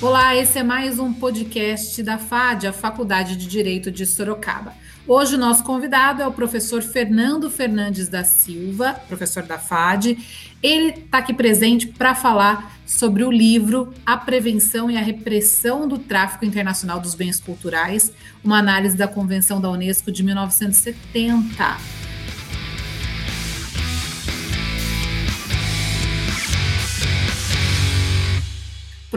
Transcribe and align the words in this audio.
Olá, 0.00 0.36
esse 0.36 0.56
é 0.56 0.62
mais 0.62 1.00
um 1.00 1.12
podcast 1.12 2.00
da 2.04 2.18
FAD, 2.18 2.68
a 2.68 2.72
Faculdade 2.72 3.36
de 3.36 3.48
Direito 3.48 3.90
de 3.90 4.06
Sorocaba. 4.06 4.72
Hoje 5.08 5.34
o 5.34 5.38
nosso 5.38 5.64
convidado 5.64 6.22
é 6.22 6.26
o 6.26 6.32
professor 6.32 6.80
Fernando 6.82 7.50
Fernandes 7.50 8.06
da 8.06 8.22
Silva, 8.22 8.92
professor 9.08 9.42
da 9.42 9.58
FAD. 9.58 10.16
Ele 10.62 10.90
está 10.90 11.18
aqui 11.18 11.34
presente 11.34 11.88
para 11.88 12.14
falar 12.14 12.78
sobre 12.86 13.24
o 13.24 13.32
livro 13.32 13.92
A 14.06 14.16
Prevenção 14.16 14.88
e 14.88 14.96
a 14.96 15.00
Repressão 15.00 15.88
do 15.88 15.98
Tráfico 15.98 16.44
Internacional 16.44 17.00
dos 17.00 17.16
Bens 17.16 17.40
Culturais, 17.40 18.12
uma 18.44 18.60
análise 18.60 18.96
da 18.96 19.08
Convenção 19.08 19.60
da 19.60 19.68
Unesco 19.68 20.12
de 20.12 20.22
1970. 20.22 21.97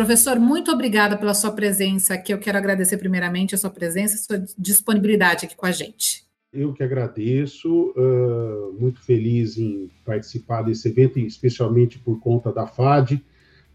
Professor, 0.02 0.40
muito 0.40 0.72
obrigada 0.72 1.16
pela 1.16 1.32
sua 1.32 1.52
presença 1.52 2.16
aqui. 2.16 2.34
Eu 2.34 2.40
quero 2.40 2.58
agradecer 2.58 2.98
primeiramente 2.98 3.54
a 3.54 3.58
sua 3.60 3.70
presença, 3.70 4.16
a 4.16 4.18
sua 4.18 4.46
disponibilidade 4.58 5.46
aqui 5.46 5.56
com 5.56 5.68
a 5.68 5.72
gente. 5.72 6.24
Eu 6.52 6.74
que 6.74 6.82
agradeço, 6.82 7.94
uh, 7.96 8.76
muito 8.80 9.00
feliz 9.00 9.60
em 9.60 9.92
participar 10.04 10.64
desse 10.64 10.88
evento, 10.90 11.20
especialmente 11.20 12.00
por 12.00 12.20
conta 12.20 12.52
da 12.52 12.66
FAD, 12.66 13.18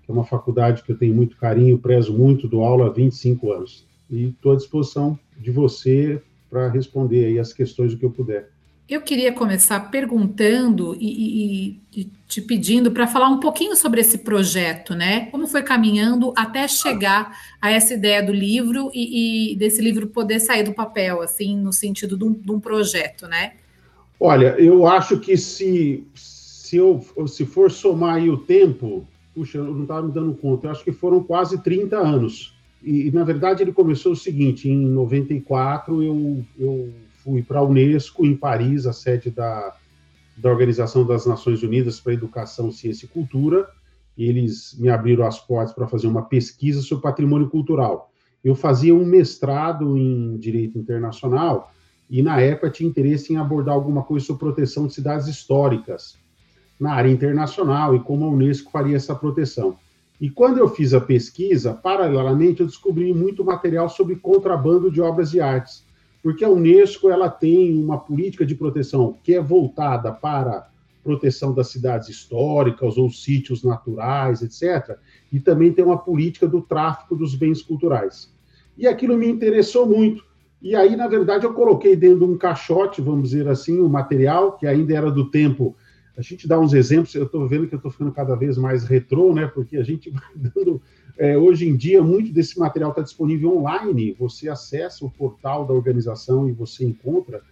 que 0.02 0.10
é 0.10 0.12
uma 0.12 0.24
faculdade 0.24 0.82
que 0.82 0.90
eu 0.90 0.98
tenho 0.98 1.14
muito 1.14 1.36
carinho, 1.36 1.78
prezo 1.78 2.12
muito, 2.12 2.48
do 2.48 2.60
aula 2.60 2.88
há 2.88 2.90
25 2.90 3.52
anos. 3.52 3.86
E 4.10 4.30
estou 4.30 4.50
à 4.50 4.56
disposição 4.56 5.16
de 5.38 5.52
você 5.52 6.20
para 6.50 6.68
responder 6.68 7.26
aí 7.26 7.38
as 7.38 7.52
questões 7.52 7.92
do 7.92 8.00
que 8.00 8.04
eu 8.04 8.10
puder. 8.10 8.50
Eu 8.88 9.00
queria 9.00 9.32
começar 9.32 9.80
perguntando 9.90 10.96
e, 11.00 11.08
e, 11.08 12.00
e 12.00 12.04
te 12.28 12.40
pedindo 12.40 12.92
para 12.92 13.08
falar 13.08 13.28
um 13.28 13.40
pouquinho 13.40 13.74
sobre 13.74 14.00
esse 14.00 14.18
projeto, 14.18 14.94
né? 14.94 15.26
Como 15.26 15.48
foi 15.48 15.64
caminhando 15.64 16.32
até 16.36 16.68
chegar 16.68 17.36
a 17.60 17.68
essa 17.68 17.94
ideia 17.94 18.22
do 18.22 18.32
livro 18.32 18.88
e, 18.94 19.52
e 19.52 19.56
desse 19.56 19.82
livro 19.82 20.06
poder 20.06 20.38
sair 20.38 20.62
do 20.62 20.72
papel, 20.72 21.20
assim, 21.20 21.56
no 21.56 21.72
sentido 21.72 22.16
de 22.16 22.24
um, 22.24 22.32
de 22.32 22.52
um 22.52 22.60
projeto, 22.60 23.26
né? 23.26 23.54
Olha, 24.20 24.54
eu 24.56 24.86
acho 24.86 25.18
que 25.18 25.36
se, 25.36 26.06
se, 26.14 26.76
eu, 26.76 27.04
se 27.26 27.44
for 27.44 27.72
somar 27.72 28.14
aí 28.14 28.30
o 28.30 28.38
tempo, 28.38 29.04
puxa, 29.34 29.58
eu 29.58 29.64
não 29.64 29.82
estava 29.82 30.06
me 30.06 30.12
dando 30.12 30.32
conta, 30.32 30.68
eu 30.68 30.70
acho 30.70 30.84
que 30.84 30.92
foram 30.92 31.24
quase 31.24 31.60
30 31.60 31.96
anos. 31.96 32.54
E, 32.80 33.10
na 33.10 33.24
verdade, 33.24 33.64
ele 33.64 33.72
começou 33.72 34.12
o 34.12 34.16
seguinte: 34.16 34.68
em 34.68 34.86
94, 34.86 36.02
eu, 36.04 36.44
eu 36.56 36.92
fui 37.26 37.42
para 37.42 37.58
a 37.58 37.64
Unesco, 37.64 38.24
em 38.24 38.36
Paris, 38.36 38.86
a 38.86 38.92
sede 38.92 39.30
da, 39.30 39.74
da 40.36 40.48
Organização 40.48 41.04
das 41.04 41.26
Nações 41.26 41.60
Unidas 41.60 41.98
para 41.98 42.12
Educação, 42.12 42.70
Ciência 42.70 43.04
e 43.04 43.08
Cultura. 43.08 43.68
Eles 44.16 44.76
me 44.78 44.88
abriram 44.88 45.26
as 45.26 45.40
portas 45.40 45.74
para 45.74 45.88
fazer 45.88 46.06
uma 46.06 46.22
pesquisa 46.22 46.80
sobre 46.80 47.02
patrimônio 47.02 47.50
cultural. 47.50 48.12
Eu 48.44 48.54
fazia 48.54 48.94
um 48.94 49.04
mestrado 49.04 49.98
em 49.98 50.36
Direito 50.38 50.78
Internacional 50.78 51.72
e, 52.08 52.22
na 52.22 52.40
época, 52.40 52.70
tinha 52.70 52.88
interesse 52.88 53.32
em 53.32 53.38
abordar 53.38 53.74
alguma 53.74 54.04
coisa 54.04 54.24
sobre 54.24 54.38
proteção 54.38 54.86
de 54.86 54.94
cidades 54.94 55.26
históricas 55.26 56.16
na 56.78 56.92
área 56.92 57.10
internacional 57.10 57.96
e 57.96 58.00
como 58.00 58.24
a 58.24 58.30
Unesco 58.30 58.70
faria 58.70 58.94
essa 58.94 59.16
proteção. 59.16 59.76
E 60.20 60.30
quando 60.30 60.58
eu 60.58 60.68
fiz 60.68 60.94
a 60.94 61.00
pesquisa, 61.00 61.74
paralelamente, 61.74 62.60
eu 62.60 62.66
descobri 62.66 63.12
muito 63.12 63.44
material 63.44 63.88
sobre 63.88 64.14
contrabando 64.14 64.92
de 64.92 65.00
obras 65.00 65.28
de 65.30 65.40
artes 65.40 65.85
porque 66.26 66.44
a 66.44 66.50
Unesco 66.50 67.08
ela 67.08 67.30
tem 67.30 67.78
uma 67.78 67.98
política 67.98 68.44
de 68.44 68.56
proteção 68.56 69.16
que 69.22 69.32
é 69.32 69.40
voltada 69.40 70.10
para 70.10 70.68
proteção 71.00 71.54
das 71.54 71.68
cidades 71.68 72.08
históricas 72.08 72.98
ou 72.98 73.08
sítios 73.08 73.62
naturais, 73.62 74.42
etc. 74.42 74.98
E 75.32 75.38
também 75.38 75.72
tem 75.72 75.84
uma 75.84 75.98
política 75.98 76.48
do 76.48 76.60
tráfico 76.60 77.14
dos 77.14 77.36
bens 77.36 77.62
culturais. 77.62 78.34
E 78.76 78.88
aquilo 78.88 79.16
me 79.16 79.28
interessou 79.28 79.86
muito. 79.86 80.24
E 80.60 80.74
aí, 80.74 80.96
na 80.96 81.06
verdade, 81.06 81.46
eu 81.46 81.54
coloquei 81.54 81.94
dentro 81.94 82.18
de 82.18 82.24
um 82.24 82.36
caixote, 82.36 83.00
vamos 83.00 83.30
dizer 83.30 83.46
assim, 83.46 83.78
o 83.78 83.86
um 83.86 83.88
material 83.88 84.58
que 84.58 84.66
ainda 84.66 84.96
era 84.96 85.12
do 85.12 85.30
tempo. 85.30 85.76
A 86.18 86.22
gente 86.22 86.48
dá 86.48 86.58
uns 86.58 86.74
exemplos, 86.74 87.14
eu 87.14 87.26
estou 87.26 87.46
vendo 87.46 87.68
que 87.68 87.74
eu 87.76 87.78
estou 87.78 87.92
ficando 87.92 88.10
cada 88.10 88.34
vez 88.34 88.58
mais 88.58 88.82
retrô, 88.82 89.32
né? 89.32 89.46
Porque 89.46 89.76
a 89.76 89.84
gente 89.84 90.10
vai 90.10 90.32
dando 90.34 90.82
é, 91.18 91.36
hoje 91.36 91.66
em 91.66 91.76
dia, 91.76 92.02
muito 92.02 92.32
desse 92.32 92.58
material 92.58 92.90
está 92.90 93.02
disponível 93.02 93.56
online. 93.56 94.14
Você 94.18 94.48
acessa 94.48 95.04
o 95.04 95.10
portal 95.10 95.64
da 95.64 95.72
organização 95.72 96.48
e 96.48 96.52
você 96.52 96.84
encontra. 96.84 97.42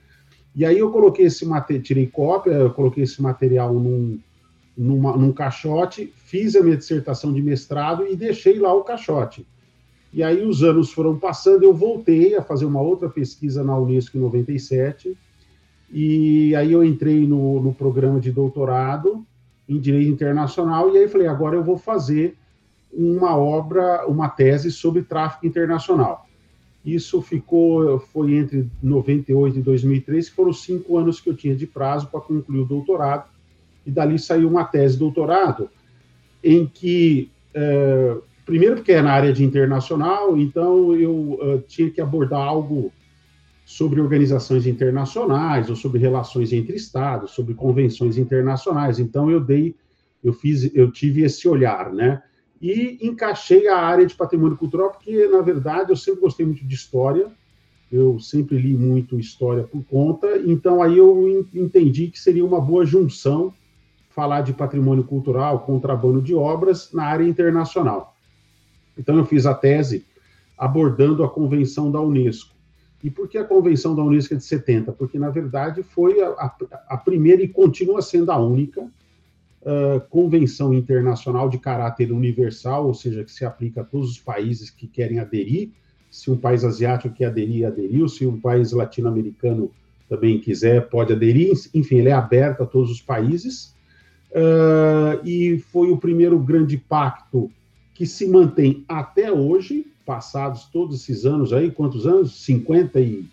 E 0.55 0.65
aí 0.65 0.79
eu 0.79 0.91
coloquei 0.91 1.27
esse 1.27 1.47
material, 1.47 1.83
tirei 1.83 2.07
cópia, 2.07 2.69
coloquei 2.71 3.05
esse 3.05 3.21
material 3.21 3.75
num, 3.75 4.21
numa, 4.77 5.17
num 5.17 5.33
caixote, 5.33 6.13
fiz 6.17 6.55
a 6.55 6.63
minha 6.63 6.77
dissertação 6.77 7.33
de 7.33 7.43
mestrado 7.43 8.07
e 8.07 8.15
deixei 8.15 8.59
lá 8.59 8.73
o 8.73 8.85
caixote. 8.85 9.47
E 10.13 10.23
aí 10.23 10.45
os 10.45 10.63
anos 10.63 10.93
foram 10.93 11.19
passando, 11.19 11.65
eu 11.65 11.75
voltei 11.75 12.37
a 12.37 12.43
fazer 12.43 12.67
uma 12.67 12.81
outra 12.81 13.09
pesquisa 13.09 13.65
na 13.65 13.77
Unesco 13.77 14.17
em 14.17 14.21
97, 14.21 15.17
e 15.91 16.55
aí 16.55 16.73
eu 16.73 16.85
entrei 16.85 17.27
no, 17.27 17.61
no 17.61 17.75
programa 17.75 18.21
de 18.21 18.31
doutorado 18.31 19.27
em 19.69 19.81
Direito 19.81 20.13
Internacional, 20.13 20.95
e 20.95 20.99
aí 20.99 21.09
falei, 21.09 21.27
agora 21.27 21.57
eu 21.57 21.65
vou 21.65 21.77
fazer 21.77 22.37
uma 22.97 23.37
obra, 23.37 24.07
uma 24.07 24.29
tese 24.29 24.71
sobre 24.71 25.03
tráfico 25.03 25.47
internacional. 25.47 26.27
Isso 26.85 27.23
ficou, 27.23 27.99
foi 27.99 28.35
entre 28.35 28.69
98 28.83 29.59
e 29.59 29.63
2003, 29.63 30.29
que 30.29 30.37
foram 30.37 30.53
cinco 30.53 30.99
anos 30.99 31.19
que 31.19 31.31
eu 31.31 31.35
tinha 31.37 31.57
de 31.57 31.67
prazo 31.67 32.09
para 32.09 32.21
concluir 32.21 32.61
o 32.61 32.67
doutorado, 32.67 33.25
e 33.87 33.91
dali 33.91 34.19
saiu 34.19 34.49
uma 34.49 34.65
tese 34.65 34.95
de 34.95 35.01
doutorado, 35.01 35.71
em 36.43 36.67
que, 36.67 37.31
é, 37.55 38.17
primeiro 38.45 38.77
porque 38.77 38.93
é 38.93 39.01
na 39.01 39.13
área 39.13 39.33
de 39.33 39.43
internacional, 39.43 40.37
então 40.37 40.95
eu 40.95 41.39
uh, 41.41 41.65
tinha 41.67 41.91
que 41.91 42.03
abordar 42.03 42.41
algo 42.41 42.93
sobre 43.65 43.99
organizações 43.99 44.67
internacionais, 44.67 45.71
ou 45.71 45.77
sobre 45.77 45.99
relações 45.99 46.53
entre 46.53 46.77
estados, 46.77 47.31
sobre 47.31 47.55
convenções 47.55 48.19
internacionais, 48.19 48.99
então 48.99 49.31
eu 49.31 49.41
dei, 49.41 49.75
eu 50.23 50.35
fiz, 50.35 50.71
eu 50.75 50.91
tive 50.91 51.23
esse 51.23 51.49
olhar, 51.49 51.91
né, 51.91 52.23
e 52.65 52.99
encaixei 53.03 53.69
a 53.69 53.77
área 53.77 54.07
de 54.07 54.15
patrimônio 54.15 54.57
cultural, 54.57 54.91
porque, 54.91 55.29
na 55.29 55.43
verdade, 55.43 55.93
eu 55.93 55.97
sempre 55.97 56.23
gostei 56.23 56.47
muito 56.47 56.65
de 56.65 56.75
história, 56.75 57.31
eu 57.93 58.19
sempre 58.19 58.57
li 58.57 58.75
muito 58.75 59.21
história 59.21 59.65
por 59.65 59.85
conta, 59.85 60.39
então 60.39 60.83
aí 60.83 60.97
eu 60.97 61.47
entendi 61.53 62.09
que 62.09 62.19
seria 62.19 62.43
uma 62.43 62.59
boa 62.59 62.87
junção 62.87 63.53
falar 64.09 64.41
de 64.41 64.55
patrimônio 64.55 65.05
cultural, 65.05 65.61
contrabando 65.61 66.23
de 66.23 66.35
obras 66.35 66.91
na 66.91 67.05
área 67.05 67.25
internacional. 67.29 68.17
Então 68.97 69.19
eu 69.19 69.27
fiz 69.27 69.45
a 69.45 69.53
tese 69.53 70.07
abordando 70.57 71.23
a 71.23 71.29
convenção 71.29 71.91
da 71.91 72.01
Unesco. 72.01 72.55
E 73.03 73.11
por 73.11 73.29
que 73.29 73.37
a 73.37 73.45
convenção 73.45 73.95
da 73.95 74.03
Unesco 74.03 74.33
é 74.33 74.39
de 74.39 74.45
70? 74.45 74.91
Porque, 74.93 75.19
na 75.19 75.29
verdade, 75.29 75.83
foi 75.83 76.23
a, 76.23 76.29
a, 76.29 76.57
a 76.89 76.97
primeira 76.97 77.43
e 77.43 77.49
continua 77.49 78.01
sendo 78.01 78.33
a 78.33 78.39
única 78.39 78.89
uh, 79.65 80.01
convenção 80.09 80.73
internacional 80.73 81.49
de 81.49 81.59
caráter 81.59 82.13
universal, 82.13 82.87
ou 82.87 82.95
seja, 82.95 83.25
que 83.25 83.33
se 83.33 83.45
aplica 83.45 83.81
a 83.81 83.85
todos 83.85 84.11
os 84.11 84.19
países 84.19 84.71
que 84.71 84.87
querem 84.87 85.19
aderir. 85.19 85.71
Se 86.11 86.31
um 86.31 86.37
país 86.37 86.63
asiático 86.65 87.15
quer 87.15 87.27
aderir, 87.27 87.67
aderiu. 87.67 88.09
Se 88.09 88.27
um 88.27 88.39
país 88.41 88.73
latino-americano 88.73 89.71
também 90.09 90.39
quiser, 90.39 90.89
pode 90.89 91.13
aderir. 91.13 91.53
Enfim, 91.75 91.97
ele 91.97 92.11
é 92.11 92.13
aberto 92.13 92.63
a 92.63 92.67
todos 92.67 92.91
os 92.91 93.01
países. 93.01 93.75
Uh, 94.31 95.25
e 95.25 95.59
foi 95.59 95.91
o 95.91 95.97
primeiro 95.97 96.39
grande 96.39 96.77
pacto 96.77 97.51
que 97.95 98.07
se 98.07 98.27
mantém 98.27 98.85
até 98.89 99.31
hoje, 99.31 99.87
passados 100.05 100.65
todos 100.65 101.01
esses 101.01 101.25
anos 101.25 101.53
aí, 101.53 101.71
quantos 101.71 102.07
anos? 102.07 102.45
50 102.45 103.01
e 103.01 103.25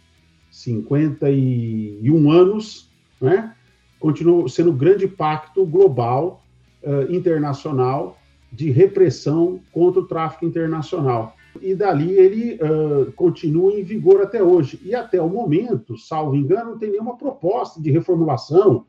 51 0.51 2.31
anos, 2.31 2.89
né? 3.19 3.55
Continua 4.01 4.49
sendo 4.49 4.71
um 4.71 4.77
grande 4.77 5.07
pacto 5.07 5.65
global, 5.65 6.43
uh, 6.83 7.13
internacional, 7.13 8.17
de 8.51 8.69
repressão 8.69 9.61
contra 9.71 10.01
o 10.01 10.07
tráfico 10.07 10.43
internacional. 10.43 11.35
E 11.61 11.75
dali 11.75 12.11
ele 12.11 12.55
uh, 12.55 13.11
continua 13.13 13.73
em 13.73 13.83
vigor 13.83 14.21
até 14.21 14.43
hoje. 14.43 14.81
E 14.83 14.95
até 14.95 15.21
o 15.21 15.29
momento, 15.29 15.97
salvo 15.97 16.35
engano, 16.35 16.71
não 16.71 16.77
tem 16.77 16.91
nenhuma 16.91 17.15
proposta 17.15 17.81
de 17.81 17.91
reformulação 17.91 18.85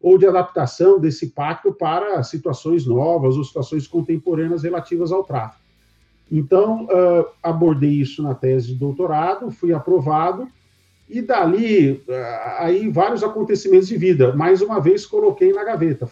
ou 0.00 0.16
de 0.16 0.26
adaptação 0.26 1.00
desse 1.00 1.30
pacto 1.30 1.72
para 1.72 2.22
situações 2.22 2.86
novas 2.86 3.36
ou 3.36 3.44
situações 3.44 3.86
contemporâneas 3.86 4.62
relativas 4.62 5.10
ao 5.10 5.24
tráfico. 5.24 5.62
Então, 6.30 6.84
uh, 6.84 7.26
abordei 7.42 7.90
isso 7.90 8.22
na 8.22 8.34
tese 8.34 8.68
de 8.68 8.74
doutorado, 8.74 9.50
fui 9.50 9.72
aprovado, 9.72 10.46
e 11.10 11.20
dali, 11.20 12.02
aí 12.58 12.88
vários 12.88 13.24
acontecimentos 13.24 13.88
de 13.88 13.96
vida. 13.96 14.34
Mais 14.34 14.62
uma 14.62 14.78
vez, 14.78 15.04
coloquei 15.04 15.52
na 15.52 15.64
gaveta. 15.64 16.08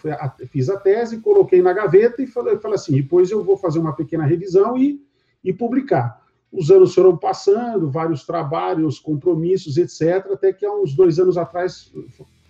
Fiz 0.51 0.69
a 0.69 0.77
tese, 0.77 1.21
coloquei 1.21 1.61
na 1.61 1.71
gaveta 1.71 2.21
e 2.21 2.27
falei, 2.27 2.57
falei 2.57 2.75
assim: 2.75 2.93
depois 2.93 3.31
eu 3.31 3.43
vou 3.43 3.55
fazer 3.55 3.79
uma 3.79 3.93
pequena 3.93 4.25
revisão 4.25 4.77
e, 4.77 5.01
e 5.43 5.53
publicar. 5.53 6.21
Os 6.51 6.69
anos 6.69 6.93
foram 6.93 7.15
passando, 7.15 7.89
vários 7.89 8.25
trabalhos, 8.25 8.99
compromissos, 8.99 9.77
etc. 9.77 10.31
Até 10.33 10.51
que 10.51 10.65
há 10.65 10.73
uns 10.73 10.93
dois 10.93 11.17
anos 11.17 11.37
atrás, 11.37 11.93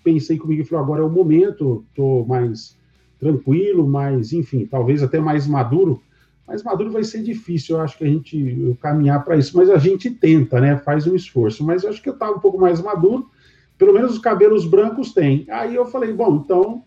pensei 0.03 0.37
comigo 0.37 0.63
e 0.63 0.65
falei: 0.65 0.83
agora 0.83 1.01
é 1.03 1.05
o 1.05 1.09
momento, 1.09 1.85
estou 1.89 2.25
mais 2.25 2.75
tranquilo, 3.19 3.87
mais, 3.87 4.33
enfim, 4.33 4.65
talvez 4.65 5.03
até 5.03 5.19
mais 5.19 5.45
maduro 5.45 6.01
mais 6.49 6.63
maduro 6.63 6.89
vai 6.89 7.03
ser 7.03 7.21
difícil, 7.21 7.75
eu 7.75 7.81
acho 7.81 7.95
que 7.95 8.03
a 8.03 8.07
gente 8.07 8.75
caminhar 8.81 9.23
para 9.23 9.37
isso, 9.37 9.55
mas 9.55 9.69
a 9.69 9.77
gente 9.77 10.09
tenta, 10.09 10.59
né? 10.59 10.77
Faz 10.77 11.05
um 11.05 11.15
esforço. 11.15 11.63
Mas 11.63 11.83
eu 11.83 11.91
acho 11.91 12.01
que 12.01 12.09
eu 12.09 12.13
estava 12.13 12.35
um 12.35 12.39
pouco 12.39 12.59
mais 12.59 12.81
maduro, 12.81 13.29
pelo 13.77 13.93
menos 13.93 14.13
os 14.13 14.17
cabelos 14.17 14.65
brancos 14.65 15.13
têm. 15.13 15.45
Aí 15.47 15.75
eu 15.75 15.85
falei, 15.85 16.11
bom, 16.11 16.41
então 16.43 16.83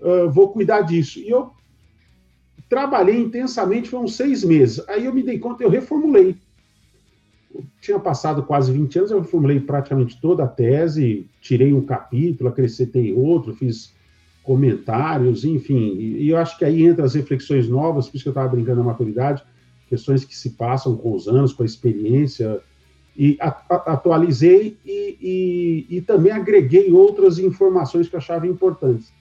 uh, 0.00 0.30
vou 0.30 0.48
cuidar 0.48 0.80
disso. 0.80 1.18
E 1.18 1.28
eu 1.28 1.52
trabalhei 2.70 3.20
intensamente, 3.20 3.94
uns 3.94 4.16
seis 4.16 4.42
meses. 4.42 4.82
Aí 4.88 5.04
eu 5.04 5.12
me 5.12 5.22
dei 5.22 5.38
conta, 5.38 5.62
eu 5.62 5.68
reformulei. 5.68 6.34
Eu 7.54 7.62
tinha 7.82 7.98
passado 7.98 8.42
quase 8.44 8.72
20 8.72 8.98
anos, 8.98 9.10
eu 9.10 9.20
reformulei 9.20 9.60
praticamente 9.60 10.18
toda 10.22 10.44
a 10.44 10.48
tese, 10.48 11.28
tirei 11.38 11.74
um 11.74 11.84
capítulo, 11.84 12.48
acrescentei 12.48 13.12
outro, 13.12 13.54
fiz 13.54 13.92
comentários, 14.42 15.44
enfim. 15.44 15.94
E, 15.94 16.24
e 16.24 16.28
eu 16.30 16.36
acho 16.36 16.58
que 16.58 16.64
aí 16.64 16.84
entra 16.84 17.04
as 17.04 17.14
reflexões 17.14 17.68
novas, 17.68 18.08
por 18.08 18.16
isso 18.16 18.24
que 18.24 18.28
eu 18.28 18.32
estava 18.32 18.48
brincando 18.48 18.80
na 18.80 18.86
maturidade, 18.86 19.42
questões 19.88 20.24
que 20.24 20.36
se 20.36 20.50
passam 20.50 20.96
com 20.96 21.14
os 21.14 21.28
anos, 21.28 21.52
com 21.52 21.62
a 21.62 21.66
experiência, 21.66 22.60
e 23.16 23.36
a, 23.40 23.48
a, 23.48 23.92
atualizei 23.92 24.78
e, 24.84 25.86
e, 25.90 25.96
e, 25.96 26.00
também 26.00 26.32
agreguei 26.32 26.90
outras 26.92 27.38
informações 27.38 28.08
que 28.08 28.14
eu 28.14 28.18
achava 28.18 28.46
importantes 28.46 29.12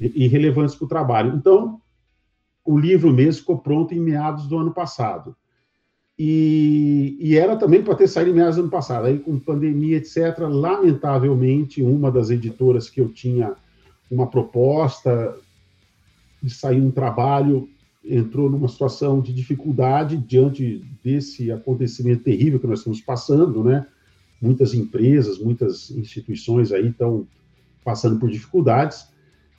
e, 0.00 0.26
relevantes 0.26 0.74
para 0.74 0.86
o 0.86 0.88
trabalho. 0.88 1.34
Então, 1.36 1.80
o 2.64 2.78
livro 2.78 3.12
mesmo 3.12 3.40
ficou 3.40 3.58
pronto 3.58 3.94
em 3.94 4.00
meados 4.00 4.46
do 4.46 4.58
ano 4.58 4.72
passado. 4.72 5.36
E, 6.18 7.18
e 7.20 7.36
era 7.36 7.56
também 7.56 7.82
para 7.82 7.94
ter 7.94 8.08
saído 8.08 8.30
em 8.30 8.34
meados 8.34 8.56
do 8.56 8.62
ano 8.62 8.70
passado. 8.70 9.04
Aí, 9.04 9.18
com 9.18 9.38
pandemia, 9.38 9.98
etc., 9.98 10.38
lamentavelmente, 10.48 11.82
uma 11.82 12.10
das 12.10 12.30
editoras 12.30 12.88
que 12.88 13.02
eu 13.02 13.10
tinha 13.10 13.54
uma 14.10 14.26
proposta 14.26 15.36
de 16.42 16.50
sair 16.50 16.80
um 16.80 16.90
trabalho, 16.90 17.68
entrou 18.04 18.48
numa 18.48 18.68
situação 18.68 19.20
de 19.20 19.32
dificuldade 19.32 20.16
diante 20.16 20.84
desse 21.02 21.50
acontecimento 21.50 22.22
terrível 22.22 22.60
que 22.60 22.66
nós 22.66 22.78
estamos 22.78 23.00
passando, 23.00 23.64
né? 23.64 23.86
Muitas 24.40 24.74
empresas, 24.74 25.38
muitas 25.38 25.90
instituições 25.90 26.70
aí 26.70 26.88
estão 26.88 27.26
passando 27.84 28.18
por 28.18 28.30
dificuldades, 28.30 29.08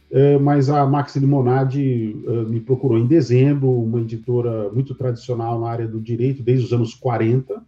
é, 0.09 0.37
mas 0.37 0.69
a 0.69 0.85
Maxi 0.85 1.19
Limonade 1.19 2.15
é, 2.25 2.43
me 2.45 2.61
procurou 2.61 2.97
em 2.97 3.05
dezembro, 3.05 3.69
uma 3.69 3.99
editora 3.99 4.71
muito 4.71 4.95
tradicional 4.95 5.59
na 5.59 5.69
área 5.69 5.87
do 5.87 5.99
direito, 5.99 6.41
desde 6.41 6.65
os 6.65 6.73
anos 6.73 6.93
40. 6.93 7.61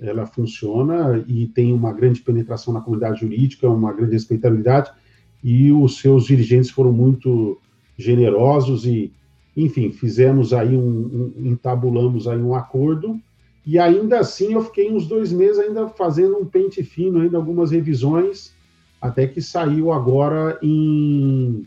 Ela 0.00 0.26
funciona 0.26 1.24
e 1.26 1.46
tem 1.46 1.72
uma 1.72 1.92
grande 1.92 2.20
penetração 2.20 2.72
na 2.72 2.80
comunidade 2.80 3.20
jurídica, 3.20 3.68
uma 3.68 3.92
grande 3.92 4.12
respeitabilidade, 4.12 4.92
e 5.42 5.70
os 5.72 5.98
seus 5.98 6.26
dirigentes 6.26 6.70
foram 6.70 6.92
muito 6.92 7.58
generosos 7.96 8.84
e, 8.84 9.12
enfim, 9.56 9.90
fizemos 9.90 10.52
aí 10.52 10.76
um, 10.76 11.32
um 11.36 11.46
entabulamos 11.46 12.26
aí 12.26 12.38
um 12.38 12.54
acordo 12.54 13.20
e 13.68 13.78
ainda 13.78 14.20
assim 14.20 14.54
eu 14.54 14.64
fiquei 14.64 14.90
uns 14.90 15.06
dois 15.06 15.30
meses 15.30 15.58
ainda 15.58 15.88
fazendo 15.88 16.38
um 16.38 16.44
pente 16.46 16.82
fino, 16.82 17.20
ainda 17.20 17.36
algumas 17.36 17.70
revisões, 17.70 18.54
até 18.98 19.26
que 19.26 19.42
saiu 19.42 19.92
agora 19.92 20.58
em, 20.62 21.66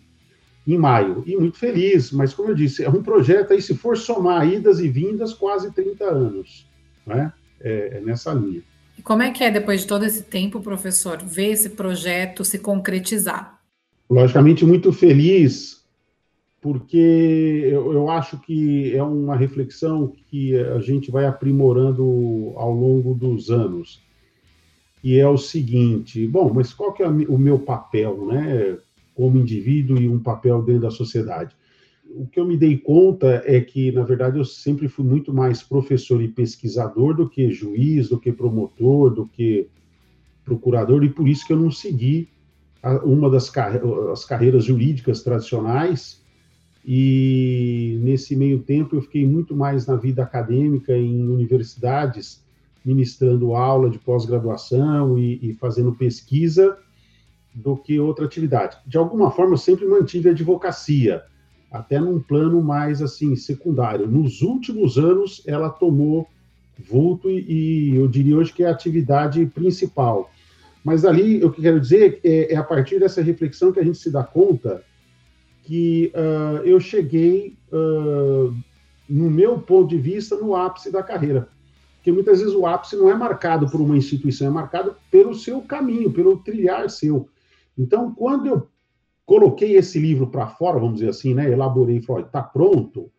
em 0.65 0.77
maio. 0.79 1.23
E 1.27 1.37
muito 1.37 1.59
feliz, 1.59 2.11
mas 2.11 2.33
como 2.33 2.49
eu 2.49 2.55
disse, 2.55 2.83
é 2.83 2.89
um 2.89 3.03
projeto 3.03 3.53
aí, 3.53 3.61
se 3.61 3.75
for 3.75 3.95
somar 3.95 4.51
idas 4.51 4.79
e 4.79 4.87
vindas, 4.87 5.31
quase 5.31 5.71
30 5.71 6.05
anos, 6.05 6.67
né? 7.05 7.31
É, 7.59 7.97
é 7.97 8.01
nessa 8.01 8.33
linha. 8.33 8.63
E 8.97 9.01
como 9.03 9.21
é 9.21 9.29
que 9.29 9.43
é, 9.43 9.51
depois 9.51 9.81
de 9.81 9.87
todo 9.87 10.03
esse 10.03 10.23
tempo, 10.23 10.59
professor, 10.59 11.19
ver 11.23 11.51
esse 11.51 11.69
projeto 11.69 12.43
se 12.43 12.57
concretizar? 12.57 13.60
Logicamente 14.11 14.65
muito 14.65 14.91
feliz, 14.91 15.85
porque 16.59 16.97
eu, 17.71 17.93
eu, 17.93 18.09
acho 18.09 18.37
que 18.39 18.93
é 18.93 19.01
uma 19.01 19.37
reflexão 19.37 20.11
que 20.27 20.53
a 20.59 20.79
gente 20.79 21.09
vai 21.09 21.25
aprimorando 21.25 22.51
ao 22.57 22.73
longo 22.73 23.15
dos 23.15 23.49
anos. 23.49 24.03
E 25.01 25.17
é 25.17 25.27
o 25.27 25.37
seguinte, 25.37 26.27
bom, 26.27 26.51
mas 26.53 26.73
qual 26.73 26.93
que 26.93 27.01
é 27.01 27.07
o 27.07 27.37
meu 27.37 27.57
papel, 27.57 28.25
né, 28.27 28.77
como 29.15 29.39
indivíduo 29.39 29.97
e 29.97 30.09
um 30.09 30.19
papel 30.19 30.61
dentro 30.61 30.81
da 30.81 30.91
sociedade? 30.91 31.55
O 32.13 32.27
que 32.27 32.39
eu 32.39 32.45
me 32.45 32.57
dei 32.57 32.77
conta 32.77 33.41
é 33.45 33.61
que, 33.61 33.93
na 33.93 34.03
verdade, 34.03 34.37
eu 34.37 34.45
sempre 34.45 34.89
fui 34.89 35.05
muito 35.05 35.33
mais 35.33 35.63
professor 35.63 36.21
e 36.21 36.27
pesquisador 36.27 37.15
do 37.15 37.29
que 37.29 37.49
juiz, 37.49 38.09
do 38.09 38.19
que 38.19 38.33
promotor, 38.33 39.09
do 39.09 39.25
que 39.25 39.69
procurador, 40.43 41.01
e 41.05 41.09
por 41.09 41.29
isso 41.29 41.47
que 41.47 41.53
eu 41.53 41.59
não 41.59 41.71
segui 41.71 42.27
uma 43.03 43.29
das 43.29 43.49
carre 43.49 43.79
as 44.11 44.25
carreiras 44.25 44.65
jurídicas 44.65 45.21
tradicionais, 45.21 46.21
e 46.85 47.99
nesse 48.01 48.35
meio 48.35 48.59
tempo 48.59 48.95
eu 48.95 49.01
fiquei 49.01 49.25
muito 49.25 49.55
mais 49.55 49.85
na 49.85 49.95
vida 49.95 50.23
acadêmica, 50.23 50.97
em 50.97 51.27
universidades, 51.27 52.43
ministrando 52.83 53.53
aula 53.53 53.89
de 53.89 53.99
pós-graduação 53.99 55.17
e, 55.17 55.39
e, 55.49 55.53
fazendo 55.53 55.93
pesquisa, 55.93 56.77
do 57.53 57.77
que 57.77 57.99
outra 57.99 58.25
atividade. 58.25 58.77
De 58.87 58.97
alguma 58.97 59.29
forma, 59.29 59.53
eu 59.53 59.57
sempre 59.57 59.85
mantive 59.85 60.29
a 60.29 60.31
advocacia, 60.31 61.21
até 61.71 61.99
num 61.99 62.19
plano 62.19 62.61
mais 62.63 63.01
assim 63.01 63.35
secundário. 63.35 64.07
Nos 64.07 64.41
últimos 64.41 64.97
anos, 64.97 65.43
ela 65.45 65.69
tomou 65.69 66.27
vulto 66.79 67.29
e, 67.29 67.91
e 67.91 67.95
eu 67.95 68.07
diria 68.07 68.37
hoje 68.37 68.51
que 68.51 68.63
é 68.63 68.67
a 68.67 68.71
atividade 68.71 69.45
principal. 69.45 70.31
Mas 70.83 71.05
ali, 71.05 71.43
o 71.43 71.51
que 71.51 71.61
quero 71.61 71.79
dizer 71.79 72.19
é, 72.23 72.53
é 72.53 72.55
a 72.55 72.63
partir 72.63 72.99
dessa 72.99 73.21
reflexão 73.21 73.71
que 73.71 73.79
a 73.79 73.83
gente 73.83 73.97
se 73.97 74.11
dá 74.11 74.23
conta 74.23 74.83
que 75.63 76.11
uh, 76.15 76.65
eu 76.65 76.79
cheguei, 76.79 77.55
uh, 77.71 78.53
no 79.07 79.29
meu 79.29 79.59
ponto 79.59 79.89
de 79.89 79.97
vista, 79.97 80.35
no 80.35 80.55
ápice 80.55 80.91
da 80.91 81.03
carreira. 81.03 81.47
Porque 81.97 82.11
muitas 82.11 82.39
vezes 82.39 82.55
o 82.55 82.65
ápice 82.65 82.95
não 82.95 83.09
é 83.09 83.13
marcado 83.13 83.69
por 83.69 83.79
uma 83.79 83.95
instituição, 83.95 84.47
é 84.47 84.49
marcado 84.49 84.95
pelo 85.11 85.35
seu 85.35 85.61
caminho, 85.61 86.11
pelo 86.11 86.37
trilhar 86.37 86.89
seu. 86.89 87.29
Então, 87.77 88.13
quando 88.13 88.47
eu 88.47 88.67
coloquei 89.23 89.75
esse 89.75 89.99
livro 89.99 90.27
para 90.27 90.47
fora, 90.47 90.79
vamos 90.79 90.95
dizer 90.95 91.09
assim, 91.09 91.35
né, 91.35 91.51
elaborei 91.51 91.97
e 91.97 92.01
falei, 92.01 92.25
está 92.25 92.41
pronto, 92.41 93.11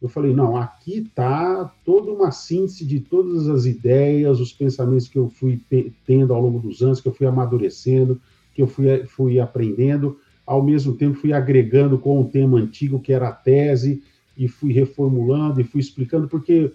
eu 0.00 0.08
falei, 0.08 0.34
não, 0.34 0.56
aqui 0.56 0.98
está 0.98 1.64
toda 1.84 2.10
uma 2.10 2.30
síntese 2.30 2.86
de 2.86 3.00
todas 3.00 3.48
as 3.48 3.66
ideias, 3.66 4.40
os 4.40 4.52
pensamentos 4.52 5.08
que 5.08 5.18
eu 5.18 5.28
fui 5.28 5.60
tendo 6.06 6.32
ao 6.32 6.40
longo 6.40 6.58
dos 6.58 6.80
anos, 6.80 7.00
que 7.00 7.08
eu 7.08 7.12
fui 7.12 7.26
amadurecendo, 7.26 8.18
que 8.54 8.62
eu 8.62 8.66
fui, 8.66 9.04
fui 9.04 9.38
aprendendo, 9.38 10.18
ao 10.46 10.62
mesmo 10.62 10.94
tempo 10.94 11.18
fui 11.18 11.34
agregando 11.34 11.98
com 11.98 12.20
o 12.20 12.24
tema 12.24 12.58
antigo, 12.58 13.00
que 13.00 13.12
era 13.12 13.28
a 13.28 13.32
tese, 13.32 14.02
e 14.36 14.48
fui 14.48 14.72
reformulando 14.72 15.60
e 15.60 15.64
fui 15.64 15.80
explicando, 15.80 16.26
porque 16.28 16.72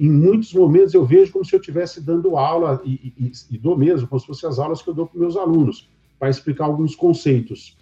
em 0.00 0.10
muitos 0.10 0.52
momentos 0.52 0.94
eu 0.94 1.04
vejo 1.04 1.32
como 1.32 1.44
se 1.44 1.54
eu 1.54 1.60
estivesse 1.60 2.00
dando 2.00 2.36
aula, 2.36 2.82
e, 2.84 3.12
e, 3.16 3.32
e 3.52 3.58
dou 3.58 3.78
mesmo, 3.78 4.08
como 4.08 4.20
se 4.20 4.26
fossem 4.26 4.48
as 4.48 4.58
aulas 4.58 4.82
que 4.82 4.90
eu 4.90 4.94
dou 4.94 5.06
para 5.06 5.20
meus 5.20 5.36
alunos, 5.36 5.88
para 6.18 6.28
explicar 6.28 6.64
alguns 6.64 6.96
conceitos. 6.96 7.76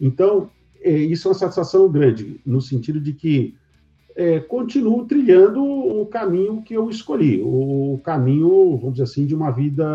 Então, 0.00 0.50
é, 0.80 0.90
isso 0.90 1.28
é 1.28 1.30
uma 1.30 1.38
satisfação 1.38 1.88
grande, 1.88 2.40
no 2.44 2.60
sentido 2.60 3.00
de 3.00 3.12
que 3.12 3.54
é, 4.18 4.40
continuo 4.40 5.04
trilhando 5.04 5.64
o 5.64 6.04
caminho 6.06 6.60
que 6.60 6.74
eu 6.74 6.90
escolhi, 6.90 7.40
o 7.40 8.00
caminho, 8.02 8.76
vamos 8.76 8.94
dizer 8.94 9.04
assim, 9.04 9.24
de 9.24 9.32
uma 9.32 9.52
vida 9.52 9.86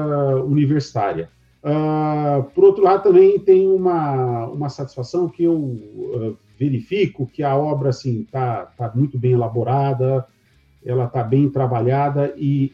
universitária. 0.46 1.30
Uh, 1.62 2.44
por 2.56 2.64
outro 2.64 2.84
lado, 2.84 3.04
também 3.04 3.38
tem 3.38 3.68
uma, 3.68 4.46
uma 4.48 4.70
satisfação 4.70 5.28
que 5.28 5.44
eu 5.44 5.56
uh, 5.56 6.38
verifico 6.58 7.28
que 7.28 7.44
a 7.44 7.54
obra 7.54 7.90
assim 7.90 8.22
está 8.22 8.66
tá 8.78 8.94
muito 8.96 9.20
bem 9.20 9.34
elaborada, 9.34 10.26
ela 10.86 11.04
está 11.06 11.22
bem 11.22 11.50
trabalhada 11.50 12.34
e, 12.38 12.72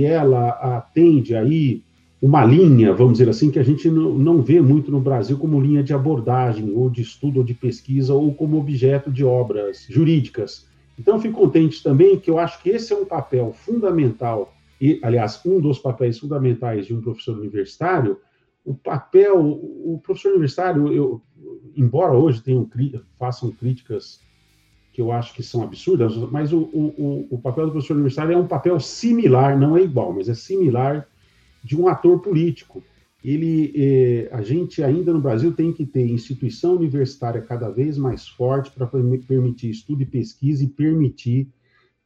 e, 0.00 0.04
ela 0.04 0.50
atende 0.76 1.34
aí 1.34 1.82
uma 2.20 2.44
linha, 2.44 2.92
vamos 2.92 3.14
dizer 3.14 3.30
assim, 3.30 3.50
que 3.50 3.58
a 3.58 3.64
gente 3.64 3.88
não 3.90 4.42
vê 4.42 4.60
muito 4.60 4.90
no 4.90 5.00
Brasil 5.00 5.38
como 5.38 5.60
linha 5.60 5.82
de 5.82 5.94
abordagem, 5.94 6.70
ou 6.74 6.90
de 6.90 7.00
estudo, 7.00 7.38
ou 7.38 7.44
de 7.44 7.54
pesquisa, 7.54 8.12
ou 8.12 8.32
como 8.34 8.58
objeto 8.58 9.10
de 9.10 9.24
obras 9.24 9.86
jurídicas. 9.88 10.70
Então, 10.98 11.16
eu 11.16 11.20
fico 11.20 11.40
contente 11.40 11.82
também 11.82 12.18
que 12.18 12.30
eu 12.30 12.38
acho 12.38 12.62
que 12.62 12.70
esse 12.70 12.92
é 12.92 12.96
um 12.96 13.04
papel 13.04 13.52
fundamental, 13.52 14.54
e, 14.80 15.00
aliás, 15.02 15.40
um 15.46 15.60
dos 15.60 15.78
papéis 15.78 16.18
fundamentais 16.18 16.86
de 16.86 16.94
um 16.94 17.00
professor 17.00 17.38
universitário. 17.38 18.18
O 18.64 18.74
papel, 18.74 19.40
o 19.40 20.00
professor 20.02 20.30
universitário, 20.30 20.92
eu, 20.92 21.22
embora 21.76 22.12
hoje 22.12 22.42
tenham, 22.42 22.68
façam 23.18 23.50
críticas 23.50 24.20
que 24.92 25.00
eu 25.00 25.10
acho 25.10 25.34
que 25.34 25.42
são 25.42 25.62
absurdas, 25.62 26.14
mas 26.30 26.52
o, 26.52 26.58
o, 26.58 27.26
o 27.30 27.38
papel 27.38 27.66
do 27.66 27.72
professor 27.72 27.94
universitário 27.94 28.34
é 28.34 28.36
um 28.36 28.46
papel 28.46 28.78
similar, 28.78 29.58
não 29.58 29.76
é 29.76 29.82
igual, 29.82 30.12
mas 30.12 30.28
é 30.28 30.34
similar 30.34 31.08
de 31.64 31.80
um 31.80 31.88
ator 31.88 32.20
político 32.20 32.82
ele, 33.24 33.72
eh, 33.76 34.28
a 34.32 34.42
gente 34.42 34.82
ainda 34.82 35.12
no 35.12 35.20
Brasil 35.20 35.52
tem 35.52 35.72
que 35.72 35.86
ter 35.86 36.04
instituição 36.04 36.74
universitária 36.74 37.40
cada 37.40 37.70
vez 37.70 37.96
mais 37.96 38.26
forte 38.26 38.70
para 38.72 38.86
permitir 38.86 39.70
estudo 39.70 40.02
e 40.02 40.06
pesquisa 40.06 40.64
e 40.64 40.66
permitir 40.68 41.48